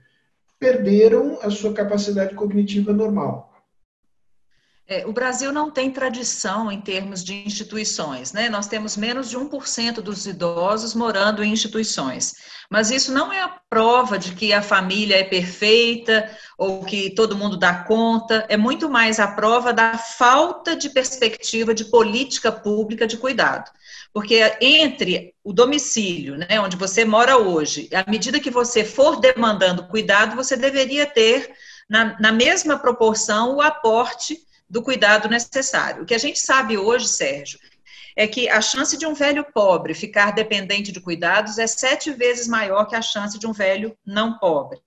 [0.60, 3.52] perderam a sua capacidade cognitiva normal.
[4.86, 8.50] É, o Brasil não tem tradição em termos de instituições, né?
[8.50, 12.34] Nós temos menos de 1% dos idosos morando em instituições.
[12.70, 17.36] Mas isso não é a prova de que a família é perfeita ou que todo
[17.36, 23.06] mundo dá conta, é muito mais a prova da falta de perspectiva de política pública
[23.06, 23.70] de cuidado.
[24.12, 29.88] Porque entre o domicílio, né, onde você mora hoje, à medida que você for demandando
[29.88, 31.54] cuidado, você deveria ter,
[31.88, 36.02] na, na mesma proporção, o aporte do cuidado necessário.
[36.02, 37.58] O que a gente sabe hoje, Sérgio,
[38.16, 42.46] é que a chance de um velho pobre ficar dependente de cuidados é sete vezes
[42.46, 44.80] maior que a chance de um velho não pobre.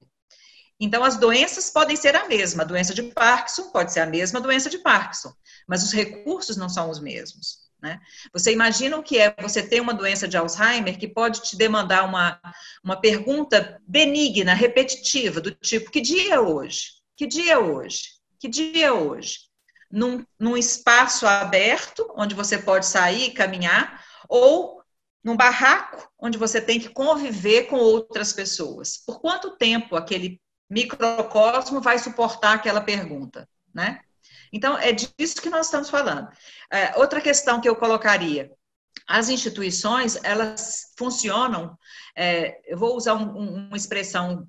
[0.79, 2.63] Então, as doenças podem ser a mesma.
[2.63, 5.33] A doença de Parkinson pode ser a mesma doença de Parkinson,
[5.67, 7.67] mas os recursos não são os mesmos.
[7.81, 7.99] Né?
[8.33, 12.05] Você imagina o que é você ter uma doença de Alzheimer que pode te demandar
[12.05, 12.39] uma,
[12.83, 16.93] uma pergunta benigna, repetitiva, do tipo: que dia é hoje?
[17.15, 18.17] Que dia é hoje?
[18.39, 19.46] Que dia é hoje?
[19.91, 24.81] Num, num espaço aberto, onde você pode sair e caminhar, ou
[25.23, 28.97] num barraco, onde você tem que conviver com outras pessoas.
[28.97, 34.01] Por quanto tempo aquele microcosmo vai suportar aquela pergunta, né?
[34.51, 36.29] Então, é disso que nós estamos falando.
[36.71, 38.51] É, outra questão que eu colocaria,
[39.05, 41.77] as instituições, elas funcionam,
[42.15, 44.47] é, eu vou usar um, um, uma expressão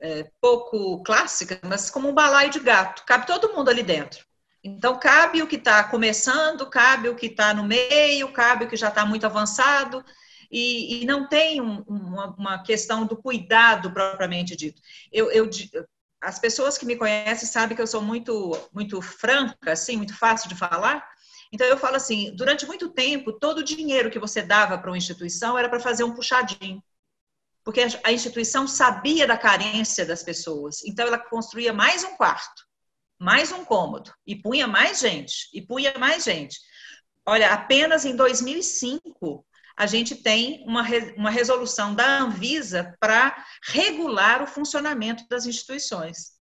[0.00, 4.24] é, pouco clássica, mas como um balaio de gato, cabe todo mundo ali dentro.
[4.62, 8.76] Então, cabe o que está começando, cabe o que está no meio, cabe o que
[8.76, 10.04] já está muito avançado,
[10.50, 14.82] e, e não tem um, uma, uma, questão do cuidado propriamente dito.
[15.10, 15.48] Eu, eu,
[16.20, 20.48] as pessoas que me conhecem sabem que eu sou muito, muito franca, assim, muito fácil
[20.48, 21.08] de falar.
[21.52, 24.98] Então, eu falo assim: durante muito tempo, todo o dinheiro que você dava para uma
[24.98, 26.82] instituição era para fazer um puxadinho.
[27.64, 30.82] Porque a instituição sabia da carência das pessoas.
[30.84, 32.69] Então, ela construía mais um quarto
[33.20, 36.58] mais um cômodo e punha mais gente, e punha mais gente.
[37.26, 39.46] Olha, apenas em 2005
[39.76, 40.82] a gente tem uma,
[41.16, 46.32] uma resolução da Anvisa para regular o funcionamento das instituições.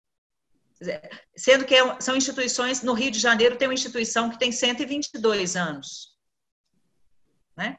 [1.36, 5.55] Sendo que é são instituições, no Rio de Janeiro tem uma instituição que tem 122
[5.57, 6.17] anos.
[7.55, 7.77] Né?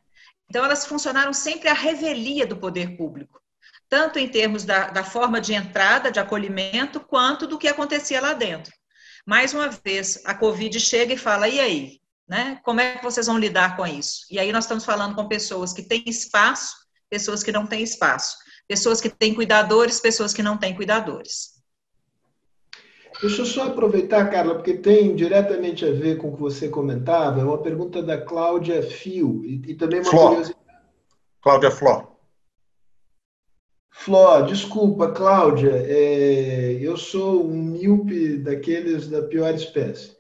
[0.48, 3.40] Então, elas funcionaram sempre à revelia do poder público,
[3.88, 8.34] tanto em termos da, da forma de entrada, de acolhimento, quanto do que acontecia lá
[8.34, 8.72] dentro.
[9.31, 12.01] Mais uma vez, a Covid chega e fala: e aí?
[12.28, 12.59] Né?
[12.64, 14.26] Como é que vocês vão lidar com isso?
[14.28, 16.74] E aí nós estamos falando com pessoas que têm espaço,
[17.09, 21.62] pessoas que não têm espaço, pessoas que têm cuidadores, pessoas que não têm cuidadores.
[23.20, 27.41] Deixa eu só aproveitar, Carla, porque tem diretamente a ver com o que você comentava.
[27.41, 30.28] É uma pergunta da Cláudia Fio e, e também uma Flor.
[30.31, 30.61] curiosidade.
[31.41, 32.09] Cláudia Flor.
[33.91, 40.16] Fló, desculpa, Cláudia, é, eu sou um míope daqueles da pior espécie.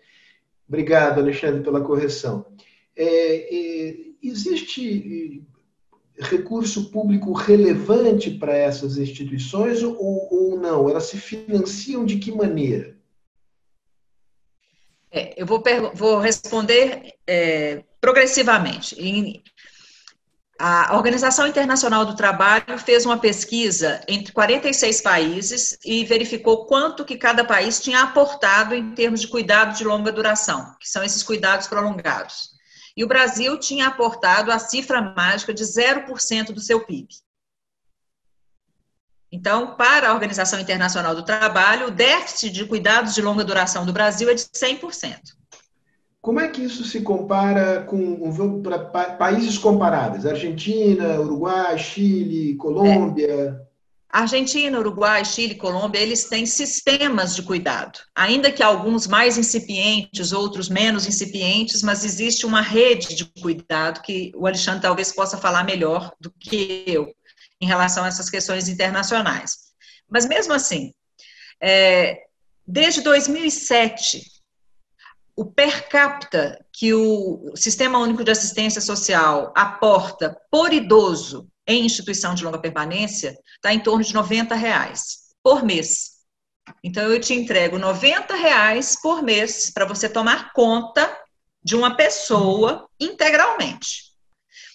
[0.68, 2.46] Obrigado, Alexandre, pela correção.
[2.94, 5.42] É, é, existe
[6.18, 10.88] recurso público relevante para essas instituições ou, ou, não?
[10.88, 12.96] Elas se financiam de que maneira?
[15.10, 15.62] É, eu vou,
[15.94, 18.94] vou responder é, progressivamente.
[19.00, 19.42] Em,
[20.62, 27.16] a Organização Internacional do Trabalho fez uma pesquisa entre 46 países e verificou quanto que
[27.16, 31.66] cada país tinha aportado em termos de cuidado de longa duração, que são esses cuidados
[31.66, 32.50] prolongados.
[32.94, 37.08] E o Brasil tinha aportado a cifra mágica de 0% do seu PIB.
[39.32, 43.94] Então, para a Organização Internacional do Trabalho, o déficit de cuidados de longa duração do
[43.94, 45.39] Brasil é de 100%.
[46.20, 48.30] Como é que isso se compara com
[49.18, 50.26] países comparáveis?
[50.26, 53.58] Argentina, Uruguai, Chile, Colômbia?
[53.66, 53.70] É.
[54.12, 58.00] Argentina, Uruguai, Chile, Colômbia, eles têm sistemas de cuidado.
[58.14, 64.32] Ainda que alguns mais incipientes, outros menos incipientes, mas existe uma rede de cuidado que
[64.34, 67.14] o Alexandre talvez possa falar melhor do que eu
[67.60, 69.52] em relação a essas questões internacionais.
[70.08, 70.92] Mas mesmo assim,
[71.62, 72.24] é,
[72.66, 74.39] desde 2007,
[75.40, 82.34] o per capita que o Sistema Único de Assistência Social aporta por idoso em instituição
[82.34, 86.10] de longa permanência está em torno de 90 reais por mês.
[86.84, 91.10] Então, eu te entrego 90 reais por mês para você tomar conta
[91.64, 94.10] de uma pessoa integralmente.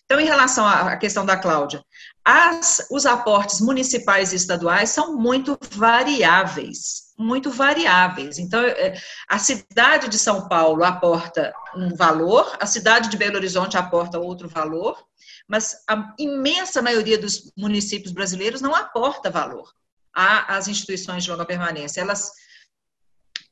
[0.03, 1.85] Então, em relação à questão da Cláudia,
[2.25, 8.37] as, os aportes municipais e estaduais são muito variáveis, muito variáveis.
[8.37, 8.95] Então, é,
[9.27, 14.47] a cidade de São Paulo aporta um valor, a cidade de Belo Horizonte aporta outro
[14.47, 15.01] valor,
[15.47, 19.71] mas a imensa maioria dos municípios brasileiros não aporta valor
[20.13, 22.01] às instituições de longa permanência.
[22.01, 22.31] Elas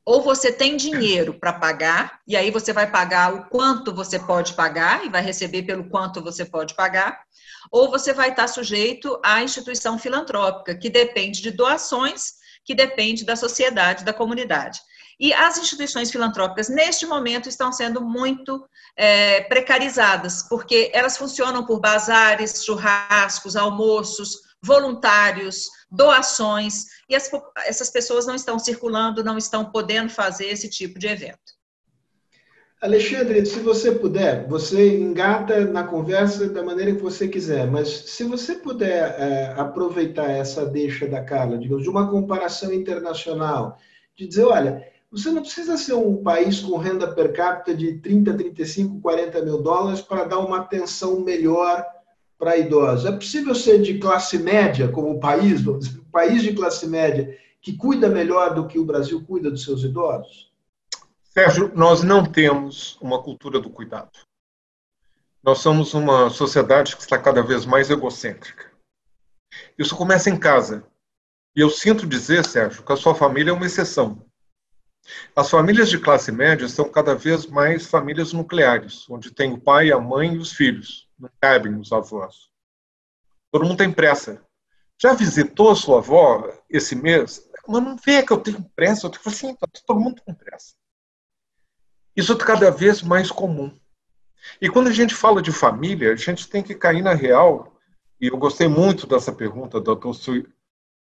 [0.06, 4.52] ou você tem dinheiro para pagar, e aí você vai pagar o quanto você pode
[4.52, 7.22] pagar e vai receber pelo quanto você pode pagar,
[7.72, 12.34] ou você vai estar sujeito à instituição filantrópica, que depende de doações,
[12.64, 14.80] que depende da sociedade, da comunidade.
[15.18, 21.80] E as instituições filantrópicas, neste momento, estão sendo muito é, precarizadas, porque elas funcionam por
[21.80, 27.30] bazares, churrascos, almoços, voluntários, doações, e as,
[27.64, 31.54] essas pessoas não estão circulando, não estão podendo fazer esse tipo de evento.
[32.84, 38.24] Alexandre, se você puder, você engata na conversa da maneira que você quiser, mas se
[38.24, 43.78] você puder é, aproveitar essa deixa da Carla, digamos, de uma comparação internacional,
[44.14, 48.34] de dizer, olha, você não precisa ser um país com renda per capita de 30,
[48.34, 51.82] 35, 40 mil dólares para dar uma atenção melhor
[52.38, 53.06] para idosos.
[53.06, 55.80] É possível ser de classe média, como o país, um
[56.12, 60.52] país de classe média, que cuida melhor do que o Brasil cuida dos seus idosos?
[61.36, 64.20] Sérgio, nós não temos uma cultura do cuidado.
[65.42, 68.70] Nós somos uma sociedade que está cada vez mais egocêntrica.
[69.76, 70.86] Isso começa em casa.
[71.56, 74.24] E eu sinto dizer, Sérgio, que a sua família é uma exceção.
[75.34, 79.90] As famílias de classe média são cada vez mais famílias nucleares, onde tem o pai,
[79.90, 82.48] a mãe e os filhos não cabem os avós.
[83.50, 84.40] Todo mundo tem pressa.
[85.02, 87.44] Já visitou a sua avó esse mês?
[87.66, 89.08] Mas não vê que eu tenho pressa.
[89.08, 90.74] Eu tenho assim, tá todo mundo com pressa.
[92.16, 93.72] Isso é cada vez mais comum.
[94.60, 97.76] E quando a gente fala de família, a gente tem que cair na real.
[98.20, 100.46] E eu gostei muito dessa pergunta do Dr.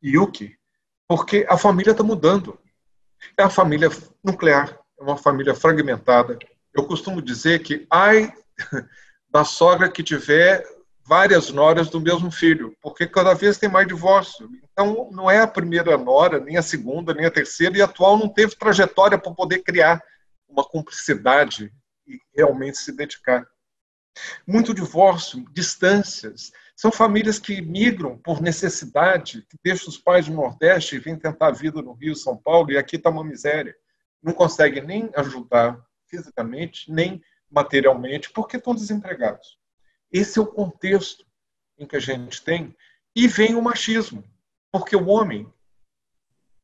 [0.03, 0.57] Yuki,
[1.09, 2.59] porque a família está mudando.
[3.37, 3.91] É a família
[4.23, 6.39] nuclear, é uma família fragmentada.
[6.73, 8.33] Eu costumo dizer que ai
[9.31, 10.65] da sogra que tiver
[11.07, 14.51] várias noras do mesmo filho, porque cada vez tem mais divórcio.
[14.73, 18.19] Então, não é a primeira nora, nem a segunda, nem a terceira, e a atual
[18.19, 20.03] não teve trajetória para poder criar
[20.49, 21.73] uma cumplicidade
[22.07, 23.47] e realmente se dedicar.
[24.47, 26.53] Muito divórcio, distâncias.
[26.75, 31.49] São famílias que migram por necessidade, que deixam os pais no Nordeste e vêm tentar
[31.49, 33.77] a vida no Rio, São Paulo, e aqui está uma miséria.
[34.23, 39.59] Não conseguem nem ajudar fisicamente, nem materialmente porque estão desempregados.
[40.11, 41.27] Esse é o contexto
[41.79, 42.75] em que a gente tem.
[43.15, 44.25] E vem o machismo,
[44.71, 45.51] porque o homem,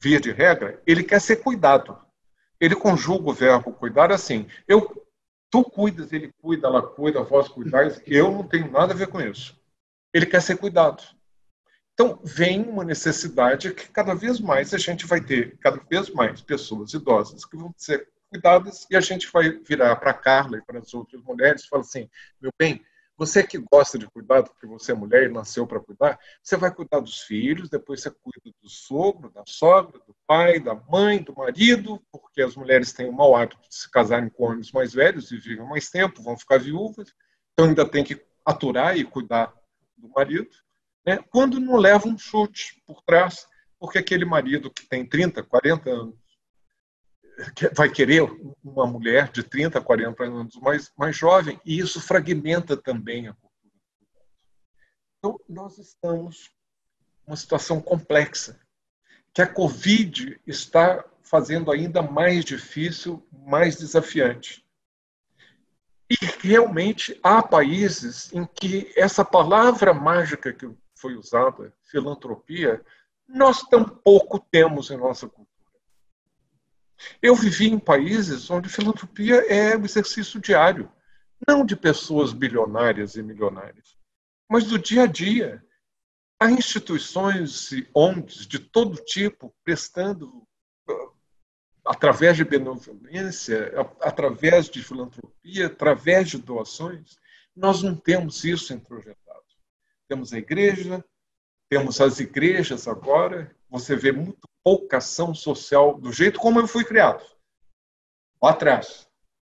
[0.01, 1.99] via de regra, ele quer ser cuidado.
[2.63, 5.05] Ele conjuga o verbo cuidar assim: eu,
[5.51, 9.21] tu cuidas, ele cuida, ela cuida, vós cuidais, eu não tenho nada a ver com
[9.21, 9.61] isso.
[10.15, 11.03] Ele quer ser cuidado.
[11.93, 16.41] Então, vem uma necessidade que cada vez mais a gente vai ter, cada vez mais
[16.41, 20.79] pessoas idosas que vão ser cuidadas e a gente vai virar para Carla e para
[20.79, 22.09] as outras mulheres e falar assim,
[22.41, 22.81] meu bem,
[23.17, 26.75] você que gosta de cuidar, porque você é mulher e nasceu para cuidar, você vai
[26.75, 31.35] cuidar dos filhos, depois você cuida do sogro, da sogra, do pai, da mãe, do
[31.35, 35.31] marido, porque as mulheres têm o mau hábito de se casarem com homens mais velhos
[35.31, 37.15] e vivem mais tempo, vão ficar viúvas,
[37.53, 39.53] então ainda tem que aturar e cuidar
[39.97, 40.51] do marido,
[41.07, 41.19] né?
[41.31, 43.47] quando não leva um chute por trás,
[43.79, 46.15] porque aquele marido que tem 30, 40 anos,
[47.74, 48.22] vai querer
[48.62, 53.53] uma mulher de 30, 40 anos mais, mais jovem, e isso fragmenta também a cultura.
[55.18, 56.51] Então, nós estamos
[57.26, 58.61] numa situação complexa,
[59.32, 64.62] que a Covid está fazendo ainda mais difícil, mais desafiante.
[66.11, 72.85] E realmente há países em que essa palavra mágica que foi usada, filantropia,
[73.27, 75.52] nós tampouco temos em nossa cultura.
[77.20, 80.91] Eu vivi em países onde filantropia é um exercício diário,
[81.47, 83.97] não de pessoas bilionárias e milionárias,
[84.49, 85.65] mas do dia a dia.
[86.41, 90.47] Há instituições e ONGs de todo tipo prestando,
[90.89, 91.11] ah,
[91.87, 97.16] através de benevolência, através de filantropia, através de doações.
[97.55, 99.23] Nós não temos isso introjetado.
[100.09, 101.05] Temos a igreja,
[101.70, 106.84] temos as igrejas agora, você vê muito pouca ação social do jeito como eu fui
[106.84, 107.24] criado.
[108.43, 109.09] Lá atrás,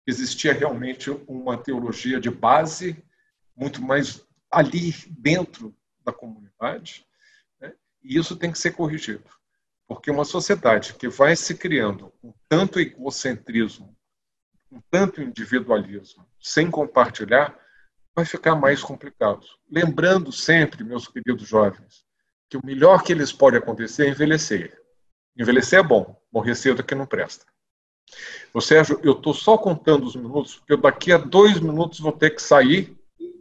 [0.06, 3.04] existia realmente uma teologia de base,
[3.56, 7.06] muito mais ali dentro da comunidade,
[7.60, 7.74] né?
[8.04, 9.30] e isso tem que ser corrigido.
[9.88, 13.96] Porque uma sociedade que vai se criando com tanto egocentrismo,
[14.70, 17.58] com tanto individualismo, sem compartilhar,
[18.16, 19.46] vai ficar mais complicado.
[19.70, 22.06] Lembrando sempre, meus queridos jovens,
[22.50, 24.79] que o melhor que eles pode acontecer é envelhecer.
[25.40, 27.46] Envelhecer é bom, morrer cedo é que não presta.
[28.54, 32.12] Ô Sérgio, eu estou só contando os minutos, porque eu daqui a dois minutos vou
[32.12, 32.94] ter que sair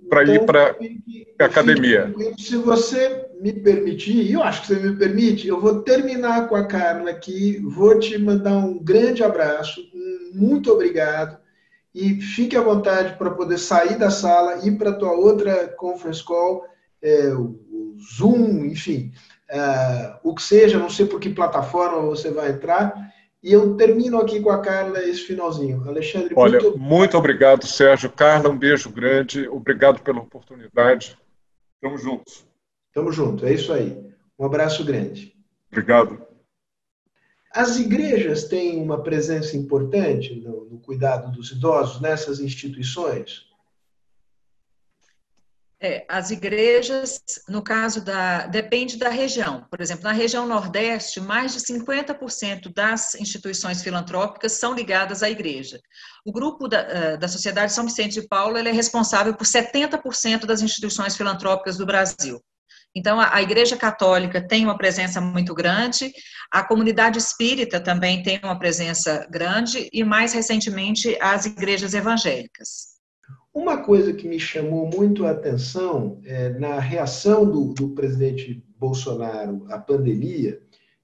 [0.08, 0.76] para ir para
[1.40, 2.14] a academia.
[2.38, 6.66] Se você me permitir, eu acho que você me permite, eu vou terminar com a
[6.66, 9.80] Carla aqui, vou te mandar um grande abraço,
[10.32, 11.36] muito obrigado,
[11.94, 16.22] e fique à vontade para poder sair da sala, ir para a tua outra conference
[16.22, 16.64] call,
[17.02, 19.12] é, o Zoom, enfim,
[19.50, 23.12] é, o que seja, não sei por que plataforma você vai entrar,
[23.42, 25.88] e eu termino aqui com a Carla esse finalzinho.
[25.88, 26.78] Alexandre, Olha, muito...
[26.78, 28.10] muito obrigado, Sérgio.
[28.10, 29.46] Carla, um beijo grande.
[29.48, 31.16] Obrigado pela oportunidade.
[31.76, 32.44] Estamos juntos.
[32.88, 33.96] Estamos juntos, é isso aí.
[34.36, 35.32] Um abraço grande.
[35.70, 36.26] Obrigado.
[37.54, 43.47] As igrejas têm uma presença importante no, no cuidado dos idosos nessas instituições?
[45.80, 48.48] É, as igrejas, no caso da.
[48.48, 49.64] depende da região.
[49.70, 55.80] Por exemplo, na região Nordeste, mais de 50% das instituições filantrópicas são ligadas à igreja.
[56.26, 60.62] O grupo da, eh, da Sociedade São Vicente de Paulo é responsável por 70% das
[60.62, 62.42] instituições filantrópicas do Brasil.
[62.92, 66.10] Então, a, a Igreja Católica tem uma presença muito grande,
[66.50, 72.97] a comunidade espírita também tem uma presença grande, e mais recentemente, as igrejas evangélicas.
[73.59, 79.66] Uma coisa que me chamou muito a atenção é, na reação do, do, presidente Bolsonaro
[79.68, 80.60] à pandemia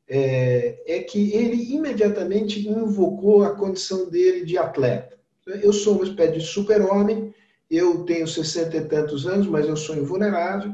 [0.09, 5.19] é, é, que ele imediatamente invocou a condição dele de atleta.
[5.45, 7.35] Eu sou uma espécie de super-homem,
[7.69, 10.73] eu tenho sessenta e tantos anos, mas eu sou invulnerável.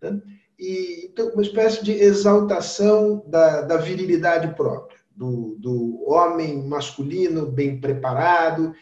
[0.00, 0.22] Né?
[0.56, 7.80] E, então, uma espécie de exaltação da, da virilidade própria, do, do homem masculino bem
[7.80, 8.72] preparado,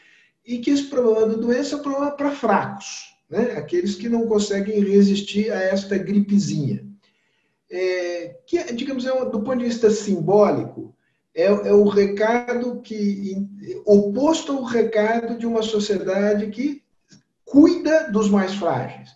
[0.44, 3.52] e que esse problema da doença é um problema para fracos, né?
[3.56, 6.86] aqueles que não conseguem resistir a esta gripezinha.
[7.70, 10.94] É, que, digamos, é, do ponto de vista simbólico,
[11.34, 13.36] é, é o recado que,
[13.84, 16.82] oposto ao recado de uma sociedade que
[17.44, 19.10] cuida dos mais frágeis.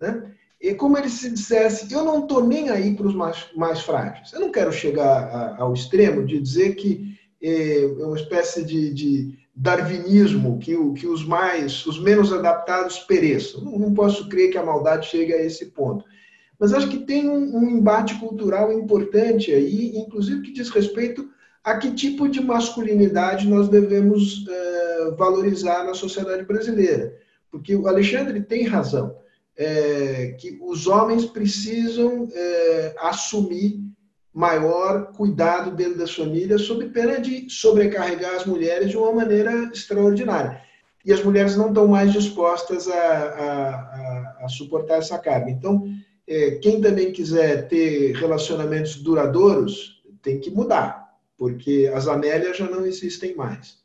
[0.00, 0.32] Né?
[0.60, 4.32] E como ele se dissesse, eu não estou nem aí para os mais, mais frágeis.
[4.32, 8.92] Eu não quero chegar a, ao extremo de dizer que é, é uma espécie de,
[8.92, 13.62] de darwinismo, que, o, que os mais, os menos adaptados pereçam.
[13.62, 16.02] Não, não, posso crer que a maldade chegue a esse ponto.
[16.58, 21.28] Mas acho que tem um, um embate cultural importante aí, inclusive que diz respeito
[21.62, 27.14] a que tipo de masculinidade nós devemos uh, valorizar na sociedade brasileira.
[27.50, 29.14] Porque o Alexandre tem razão,
[29.58, 33.78] é, que os homens precisam é, assumir
[34.32, 40.62] maior cuidado dentro das famílias, sob pena de sobrecarregar as mulheres de uma maneira extraordinária.
[41.04, 45.50] E as mulheres não estão mais dispostas a, a, a, a suportar essa carga.
[45.50, 45.84] Então,
[46.28, 52.86] é, quem também quiser ter relacionamentos duradouros tem que mudar, porque as Amélias já não
[52.86, 53.78] existem mais.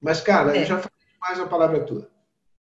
[0.00, 0.62] Mas, cara, é.
[0.62, 2.10] eu já falei mais a palavra é tua.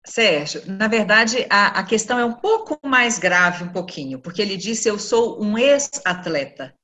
[0.04, 4.56] Sérgio, na verdade, a, a, questão é um pouco mais grave, um pouquinho, porque ele
[4.56, 6.74] disse: Eu sou um ex-atleta.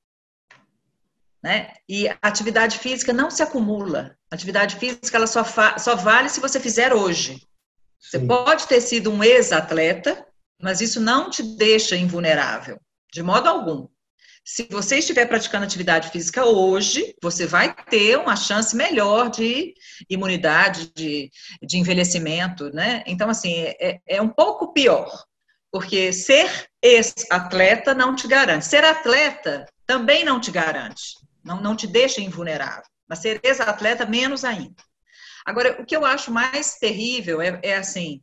[1.45, 1.75] Né?
[1.87, 4.17] E a atividade física não se acumula.
[4.31, 5.45] A atividade física ela só,
[5.77, 7.47] só vale se você fizer hoje.
[8.01, 10.27] Você pode ter sido um ex-atleta,
[10.59, 12.81] mas isso não te deixa invulnerável,
[13.13, 13.87] de modo algum.
[14.43, 19.75] Se você estiver praticando atividade física hoje, você vai ter uma chance melhor de
[20.09, 21.31] imunidade, de,
[21.63, 23.03] de envelhecimento, né?
[23.07, 25.13] Então, assim, é, é um pouco pior,
[25.71, 26.51] porque ser
[26.81, 28.65] ex-atleta não te garante.
[28.65, 32.85] Ser atleta também não te garante não, não te deixa invulnerável.
[33.09, 34.83] Mas ser ex-atleta, menos ainda.
[35.45, 38.23] Agora, o que eu acho mais terrível é, é assim,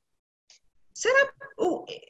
[0.94, 1.32] será,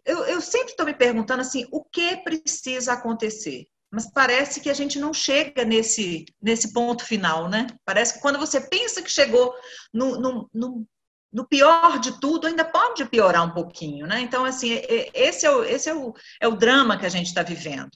[0.06, 3.68] eu, eu sempre estou me perguntando assim, o que precisa acontecer?
[3.92, 7.68] Mas parece que a gente não chega nesse, nesse ponto final, né?
[7.84, 9.54] Parece que quando você pensa que chegou
[9.94, 10.88] no, no, no,
[11.34, 14.22] no pior de tudo, ainda pode piorar um pouquinho, né?
[14.22, 14.82] Então, assim,
[15.14, 17.92] esse é o, esse é o, é o drama que a gente está vivendo.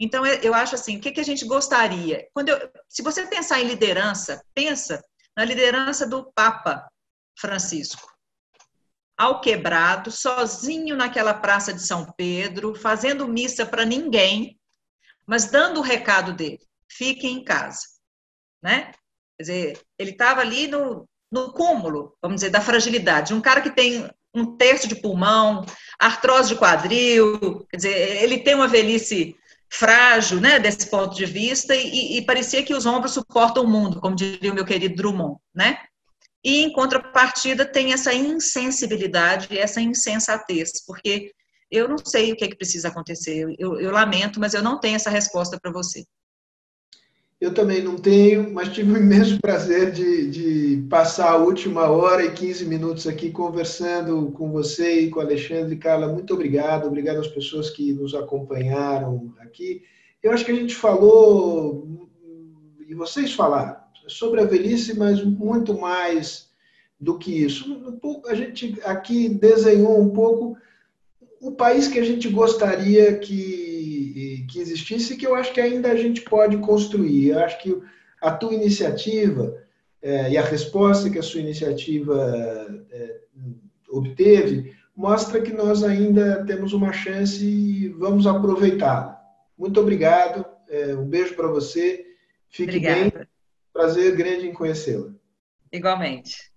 [0.00, 2.28] Então, eu acho assim, o que, que a gente gostaria?
[2.32, 5.02] Quando eu, se você pensar em liderança, pensa
[5.36, 6.88] na liderança do Papa
[7.38, 8.08] Francisco.
[9.16, 14.56] Ao quebrado, sozinho naquela praça de São Pedro, fazendo missa para ninguém,
[15.26, 17.82] mas dando o recado dele: fiquem em casa.
[18.62, 18.92] Né?
[19.36, 23.34] Quer dizer, ele estava ali no, no cúmulo, vamos dizer, da fragilidade.
[23.34, 25.64] Um cara que tem um terço de pulmão,
[25.98, 29.36] artrose de quadril, quer dizer, ele tem uma velhice
[29.70, 34.00] frágil, né, desse ponto de vista, e, e, parecia que os ombros suportam o mundo,
[34.00, 35.78] como diria o meu querido Drummond, né?
[36.44, 41.32] e, em contrapartida, tem essa insensibilidade, essa insensatez, porque
[41.70, 43.54] eu não sei o que, é que precisa acontecer.
[43.58, 46.04] Eu, eu lamento, mas eu não tenho essa resposta para você.
[47.40, 52.24] Eu também não tenho, mas tive o imenso prazer de, de, passar a última hora
[52.24, 55.76] e 15 minutos aqui conversando com você e com o Alexandre.
[55.76, 56.86] Carla, muito obrigado.
[56.86, 59.82] Obrigado às pessoas que nos acompanharam aqui.
[60.20, 62.08] Eu acho que a gente falou,
[62.88, 63.76] e vocês falaram,
[64.08, 66.48] sobre a velhice, mas muito mais
[67.00, 67.80] do que isso.
[68.26, 70.56] A gente aqui desenhou um pouco
[71.40, 73.67] o país que a gente gostaria que,
[74.48, 77.28] que existisse e que eu acho que ainda a gente pode construir.
[77.28, 77.80] Eu acho que
[78.20, 79.62] a tua iniciativa
[80.02, 83.20] é, e a resposta que a sua iniciativa é,
[83.90, 89.20] obteve mostra que nós ainda temos uma chance e vamos aproveitá-la.
[89.56, 92.04] Muito obrigado, é, um beijo para você,
[92.48, 93.00] fique Obrigada.
[93.00, 93.26] bem,
[93.72, 95.12] prazer grande em conhecê-la.
[95.72, 96.52] Igualmente.